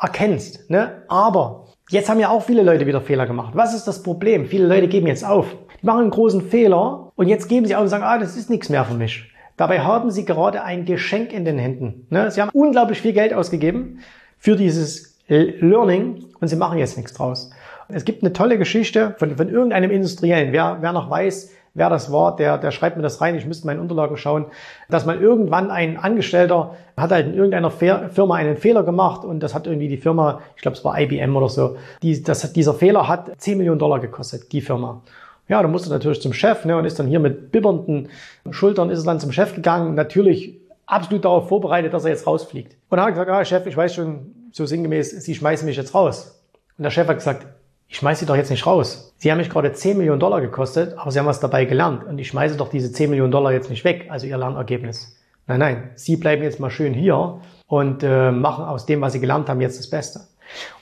erkennst. 0.00 0.70
Ne? 0.70 1.02
Aber 1.08 1.66
jetzt 1.90 2.08
haben 2.08 2.20
ja 2.20 2.28
auch 2.28 2.42
viele 2.42 2.62
Leute 2.62 2.86
wieder 2.86 3.00
Fehler 3.00 3.26
gemacht. 3.26 3.54
Was 3.54 3.74
ist 3.74 3.84
das 3.84 4.02
Problem? 4.02 4.46
Viele 4.46 4.66
Leute 4.66 4.88
geben 4.88 5.06
jetzt 5.06 5.24
auf. 5.24 5.46
Die 5.80 5.86
machen 5.86 6.02
einen 6.02 6.10
großen 6.10 6.42
Fehler 6.42 7.12
und 7.16 7.28
jetzt 7.28 7.48
geben 7.48 7.66
sie 7.66 7.76
auf 7.76 7.82
und 7.82 7.88
sagen, 7.88 8.04
ah, 8.04 8.18
das 8.18 8.36
ist 8.36 8.50
nichts 8.50 8.68
mehr 8.68 8.84
für 8.84 8.94
mich. 8.94 9.30
Dabei 9.56 9.80
haben 9.80 10.10
sie 10.10 10.24
gerade 10.24 10.62
ein 10.62 10.84
Geschenk 10.84 11.32
in 11.32 11.44
den 11.44 11.58
Händen. 11.58 12.06
Ne? 12.10 12.30
Sie 12.30 12.40
haben 12.40 12.50
unglaublich 12.52 13.00
viel 13.00 13.12
Geld 13.12 13.34
ausgegeben 13.34 14.00
für 14.38 14.54
dieses 14.54 15.18
Learning 15.28 16.26
und 16.40 16.48
sie 16.48 16.56
machen 16.56 16.78
jetzt 16.78 16.96
nichts 16.96 17.12
draus. 17.12 17.50
Es 17.88 18.04
gibt 18.04 18.22
eine 18.22 18.32
tolle 18.32 18.58
Geschichte 18.58 19.14
von, 19.18 19.36
von 19.36 19.48
irgendeinem 19.48 19.90
Industriellen. 19.90 20.52
Wer, 20.52 20.78
wer 20.80 20.92
noch 20.92 21.10
weiß, 21.10 21.52
wer 21.74 21.90
das 21.90 22.12
war, 22.12 22.36
der, 22.36 22.58
der 22.58 22.70
schreibt 22.70 22.96
mir 22.96 23.02
das 23.02 23.20
rein. 23.20 23.34
Ich 23.34 23.46
müsste 23.46 23.66
meine 23.66 23.80
Unterlagen 23.80 24.16
schauen, 24.16 24.46
dass 24.88 25.06
mal 25.06 25.20
irgendwann 25.20 25.70
ein 25.70 25.96
Angestellter 25.96 26.74
hat 26.96 27.10
halt 27.10 27.26
in 27.26 27.34
irgendeiner 27.34 27.70
Firma 27.70 28.34
einen 28.34 28.56
Fehler 28.56 28.82
gemacht 28.82 29.24
und 29.24 29.40
das 29.40 29.54
hat 29.54 29.66
irgendwie 29.66 29.88
die 29.88 29.96
Firma, 29.96 30.40
ich 30.56 30.62
glaube 30.62 30.76
es 30.76 30.84
war 30.84 30.98
IBM 31.00 31.36
oder 31.36 31.48
so, 31.48 31.76
die, 32.02 32.22
das, 32.22 32.52
dieser 32.52 32.74
Fehler 32.74 33.08
hat 33.08 33.30
10 33.38 33.58
Millionen 33.58 33.78
Dollar 33.78 34.00
gekostet, 34.00 34.52
die 34.52 34.60
Firma. 34.60 35.02
Ja, 35.48 35.62
da 35.62 35.68
musste 35.68 35.88
natürlich 35.88 36.20
zum 36.20 36.32
Chef 36.32 36.64
ne, 36.64 36.76
und 36.76 36.84
ist 36.84 36.98
dann 36.98 37.06
hier 37.06 37.20
mit 37.20 37.50
bibbernden 37.50 38.08
Schultern 38.50 38.90
ist 38.90 39.00
er 39.00 39.06
dann 39.06 39.20
zum 39.20 39.32
Chef 39.32 39.54
gegangen. 39.54 39.94
Natürlich 39.94 40.60
absolut 40.86 41.24
darauf 41.24 41.48
vorbereitet, 41.48 41.94
dass 41.94 42.04
er 42.04 42.10
jetzt 42.10 42.26
rausfliegt. 42.26 42.76
Und 42.90 42.98
er 42.98 43.04
hat 43.04 43.10
gesagt, 43.12 43.30
ah, 43.30 43.44
Chef, 43.44 43.66
ich 43.66 43.76
weiß 43.76 43.94
schon 43.94 44.34
so 44.52 44.66
sinngemäß, 44.66 45.10
Sie 45.10 45.34
schmeißen 45.34 45.66
mich 45.66 45.76
jetzt 45.76 45.94
raus. 45.94 46.42
Und 46.76 46.84
der 46.84 46.90
Chef 46.90 47.08
hat 47.08 47.16
gesagt, 47.16 47.46
ich 47.88 47.96
schmeiße 47.96 48.20
Sie 48.20 48.26
doch 48.26 48.36
jetzt 48.36 48.50
nicht 48.50 48.66
raus. 48.66 49.14
Sie 49.16 49.30
haben 49.30 49.38
mich 49.38 49.50
gerade 49.50 49.72
10 49.72 49.96
Millionen 49.96 50.20
Dollar 50.20 50.40
gekostet, 50.40 50.96
aber 50.98 51.10
Sie 51.10 51.18
haben 51.18 51.26
was 51.26 51.40
dabei 51.40 51.64
gelernt. 51.64 52.04
Und 52.04 52.18
ich 52.18 52.28
schmeiße 52.28 52.56
doch 52.56 52.68
diese 52.68 52.92
10 52.92 53.10
Millionen 53.10 53.32
Dollar 53.32 53.52
jetzt 53.52 53.70
nicht 53.70 53.84
weg, 53.84 54.06
also 54.10 54.26
Ihr 54.26 54.36
Lernergebnis. 54.36 55.16
Nein, 55.46 55.60
nein, 55.60 55.90
Sie 55.94 56.16
bleiben 56.16 56.42
jetzt 56.42 56.60
mal 56.60 56.70
schön 56.70 56.92
hier 56.92 57.40
und 57.66 58.02
äh, 58.02 58.30
machen 58.30 58.64
aus 58.66 58.84
dem, 58.86 59.00
was 59.00 59.14
sie 59.14 59.20
gelernt 59.20 59.48
haben, 59.48 59.60
jetzt 59.62 59.78
das 59.78 59.88
Beste. 59.88 60.20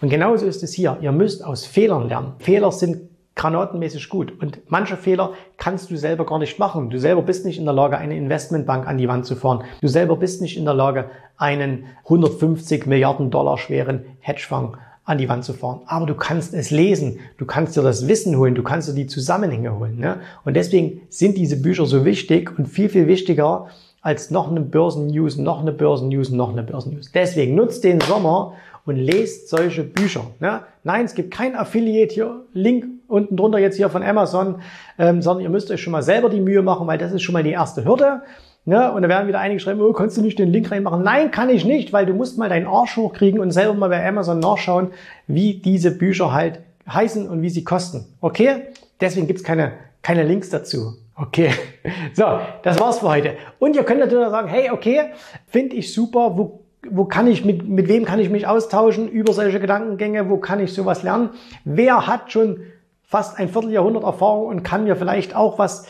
Und 0.00 0.08
genauso 0.08 0.46
ist 0.46 0.62
es 0.62 0.72
hier. 0.72 0.98
Ihr 1.00 1.12
müsst 1.12 1.44
aus 1.44 1.64
Fehlern 1.64 2.08
lernen. 2.08 2.34
Fehler 2.38 2.72
sind 2.72 3.08
granatenmäßig 3.36 4.08
gut. 4.08 4.32
Und 4.40 4.60
manche 4.68 4.96
Fehler 4.96 5.32
kannst 5.58 5.90
du 5.90 5.96
selber 5.96 6.26
gar 6.26 6.38
nicht 6.38 6.58
machen. 6.58 6.90
Du 6.90 6.98
selber 6.98 7.22
bist 7.22 7.44
nicht 7.44 7.58
in 7.58 7.64
der 7.64 7.74
Lage, 7.74 7.98
eine 7.98 8.16
Investmentbank 8.16 8.86
an 8.86 8.98
die 8.98 9.08
Wand 9.08 9.26
zu 9.26 9.36
fahren. 9.36 9.64
Du 9.80 9.88
selber 9.88 10.16
bist 10.16 10.40
nicht 10.40 10.56
in 10.56 10.64
der 10.64 10.74
Lage, 10.74 11.10
einen 11.36 11.86
150 12.04 12.86
Milliarden 12.86 13.30
Dollar 13.30 13.58
schweren 13.58 14.04
Hedgefonds 14.20 14.78
an 15.06 15.18
die 15.18 15.28
Wand 15.28 15.44
zu 15.44 15.54
fahren. 15.54 15.80
Aber 15.86 16.04
du 16.04 16.14
kannst 16.14 16.52
es 16.52 16.70
lesen, 16.70 17.20
du 17.38 17.46
kannst 17.46 17.76
dir 17.76 17.82
das 17.82 18.08
Wissen 18.08 18.36
holen, 18.36 18.54
du 18.54 18.62
kannst 18.62 18.88
dir 18.88 18.92
die 18.92 19.06
Zusammenhänge 19.06 19.78
holen. 19.78 19.98
Ne? 19.98 20.16
Und 20.44 20.54
deswegen 20.54 21.02
sind 21.08 21.38
diese 21.38 21.56
Bücher 21.62 21.86
so 21.86 22.04
wichtig 22.04 22.58
und 22.58 22.66
viel, 22.66 22.88
viel 22.88 23.06
wichtiger 23.06 23.68
als 24.02 24.30
noch 24.30 24.50
eine 24.50 24.60
Börsennews, 24.60 25.36
noch 25.38 25.60
eine 25.60 25.72
Börsennews, 25.72 26.30
noch 26.30 26.52
eine 26.52 26.62
Börsennews. 26.62 27.10
Deswegen 27.12 27.54
nutzt 27.54 27.82
den 27.84 28.00
Sommer 28.00 28.54
und 28.84 28.96
lest 28.96 29.48
solche 29.48 29.84
Bücher. 29.84 30.26
Ne? 30.40 30.60
Nein, 30.84 31.04
es 31.04 31.14
gibt 31.14 31.32
kein 31.32 31.56
Affiliate 31.56 32.12
hier, 32.14 32.44
Link 32.52 32.84
unten 33.08 33.36
drunter 33.36 33.58
jetzt 33.58 33.76
hier 33.76 33.88
von 33.88 34.02
Amazon, 34.02 34.60
ähm, 34.98 35.22
sondern 35.22 35.44
ihr 35.44 35.50
müsst 35.50 35.70
euch 35.70 35.80
schon 35.80 35.92
mal 35.92 36.02
selber 36.02 36.28
die 36.28 36.40
Mühe 36.40 36.62
machen, 36.62 36.86
weil 36.86 36.98
das 36.98 37.12
ist 37.12 37.22
schon 37.22 37.32
mal 37.32 37.42
die 37.42 37.50
erste 37.50 37.84
Hürde. 37.84 38.22
Ne? 38.66 38.92
Und 38.92 39.02
da 39.02 39.08
werden 39.08 39.28
wieder 39.28 39.38
einige 39.38 39.60
schreiben, 39.60 39.80
oh, 39.80 39.92
kannst 39.92 40.16
du 40.16 40.22
nicht 40.22 40.38
den 40.38 40.50
Link 40.50 40.70
reinmachen? 40.70 41.02
Nein, 41.02 41.30
kann 41.30 41.48
ich 41.50 41.64
nicht, 41.64 41.92
weil 41.92 42.04
du 42.04 42.12
musst 42.12 42.36
mal 42.36 42.48
deinen 42.48 42.66
Arsch 42.66 42.96
hochkriegen 42.96 43.40
und 43.40 43.52
selber 43.52 43.74
mal 43.74 43.88
bei 43.88 44.06
Amazon 44.06 44.40
nachschauen, 44.40 44.88
wie 45.28 45.54
diese 45.54 45.96
Bücher 45.96 46.32
halt 46.32 46.60
heißen 46.88 47.28
und 47.28 47.42
wie 47.42 47.48
sie 47.48 47.62
kosten. 47.62 48.06
Okay? 48.20 48.62
Deswegen 49.00 49.28
gibt's 49.28 49.44
keine, 49.44 49.72
keine 50.02 50.24
Links 50.24 50.50
dazu. 50.50 50.94
Okay, 51.14 51.50
so, 52.12 52.40
das 52.62 52.78
war's 52.78 52.98
für 52.98 53.08
heute. 53.08 53.34
Und 53.58 53.76
ihr 53.76 53.84
könnt 53.84 54.00
natürlich 54.00 54.28
sagen, 54.28 54.48
hey, 54.48 54.70
okay, 54.70 55.12
finde 55.46 55.76
ich 55.76 55.94
super, 55.94 56.36
wo 56.36 56.60
wo 56.88 57.04
kann 57.04 57.26
ich 57.26 57.44
mit, 57.44 57.68
mit 57.68 57.88
wem 57.88 58.04
kann 58.04 58.20
ich 58.20 58.30
mich 58.30 58.46
austauschen 58.46 59.08
über 59.08 59.32
solche 59.32 59.58
Gedankengänge, 59.58 60.30
wo 60.30 60.36
kann 60.36 60.60
ich 60.60 60.72
sowas 60.72 61.02
lernen? 61.02 61.30
Wer 61.64 62.06
hat 62.06 62.30
schon 62.30 62.60
fast 63.02 63.40
ein 63.40 63.48
Vierteljahrhundert 63.48 64.04
Erfahrung 64.04 64.46
und 64.46 64.62
kann 64.62 64.84
mir 64.84 64.94
vielleicht 64.94 65.34
auch 65.34 65.58
was 65.58 65.88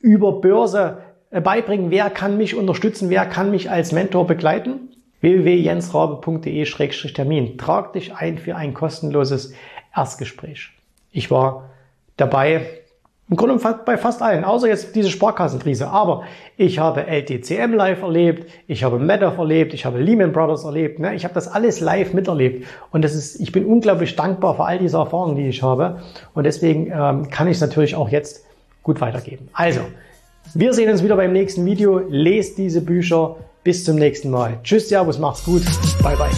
über 0.00 0.40
Börse 0.40 0.98
beibringen? 1.40 1.90
Wer 1.90 2.10
kann 2.10 2.36
mich 2.36 2.54
unterstützen? 2.54 3.10
Wer 3.10 3.26
kann 3.26 3.50
mich 3.50 3.68
als 3.70 3.90
Mentor 3.92 4.26
begleiten? 4.26 4.90
www.jensrabe.de-termin. 5.20 7.56
Trag 7.56 7.94
dich 7.94 8.14
ein 8.14 8.36
für 8.36 8.56
ein 8.56 8.74
kostenloses 8.74 9.54
Erstgespräch. 9.96 10.68
Ich 11.12 11.30
war 11.30 11.70
dabei 12.18 12.66
im 13.30 13.36
Grunde 13.36 13.58
bei 13.86 13.96
fast 13.96 14.20
allen, 14.20 14.44
außer 14.44 14.68
jetzt 14.68 14.94
diese 14.94 15.08
Sparkassenkrise. 15.08 15.88
Aber 15.88 16.24
ich 16.58 16.78
habe 16.78 17.06
LTCM 17.06 17.72
live 17.72 18.02
erlebt, 18.02 18.50
ich 18.66 18.84
habe 18.84 18.98
Madoff 18.98 19.38
erlebt, 19.38 19.72
ich 19.72 19.86
habe 19.86 19.98
Lehman 19.98 20.32
Brothers 20.32 20.64
erlebt. 20.64 20.98
Ne? 20.98 21.14
Ich 21.14 21.24
habe 21.24 21.32
das 21.32 21.48
alles 21.48 21.80
live 21.80 22.12
miterlebt. 22.12 22.66
Und 22.90 23.02
das 23.02 23.14
ist, 23.14 23.40
ich 23.40 23.50
bin 23.50 23.64
unglaublich 23.64 24.14
dankbar 24.14 24.56
für 24.56 24.64
all 24.64 24.78
diese 24.78 24.98
Erfahrungen, 24.98 25.36
die 25.36 25.48
ich 25.48 25.62
habe. 25.62 26.02
Und 26.34 26.44
deswegen 26.44 26.90
ähm, 26.90 27.30
kann 27.30 27.48
ich 27.48 27.54
es 27.54 27.60
natürlich 27.62 27.94
auch 27.94 28.10
jetzt 28.10 28.44
gut 28.82 29.00
weitergeben. 29.00 29.48
Also, 29.54 29.80
wir 30.52 30.74
sehen 30.74 30.90
uns 30.90 31.02
wieder 31.02 31.16
beim 31.16 31.32
nächsten 31.32 31.64
Video. 31.64 31.98
Lest 31.98 32.58
diese 32.58 32.80
Bücher. 32.80 33.36
Bis 33.62 33.84
zum 33.84 33.96
nächsten 33.96 34.30
Mal. 34.30 34.60
Tschüss, 34.62 34.90
Servus, 34.90 35.18
macht's 35.18 35.42
gut. 35.44 35.62
Bye, 36.02 36.16
bye. 36.16 36.30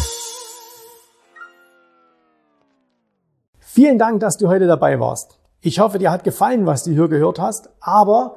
Vielen 3.59 3.99
Dank, 3.99 4.21
dass 4.21 4.39
du 4.39 4.49
heute 4.49 4.69
dabei 4.69 5.01
warst. 5.01 5.41
Ich 5.61 5.81
hoffe, 5.81 5.99
dir 5.99 6.13
hat 6.13 6.23
gefallen, 6.23 6.67
was 6.67 6.85
du 6.85 6.93
hier 6.93 7.09
gehört 7.09 7.41
hast, 7.41 7.69
aber 7.81 8.37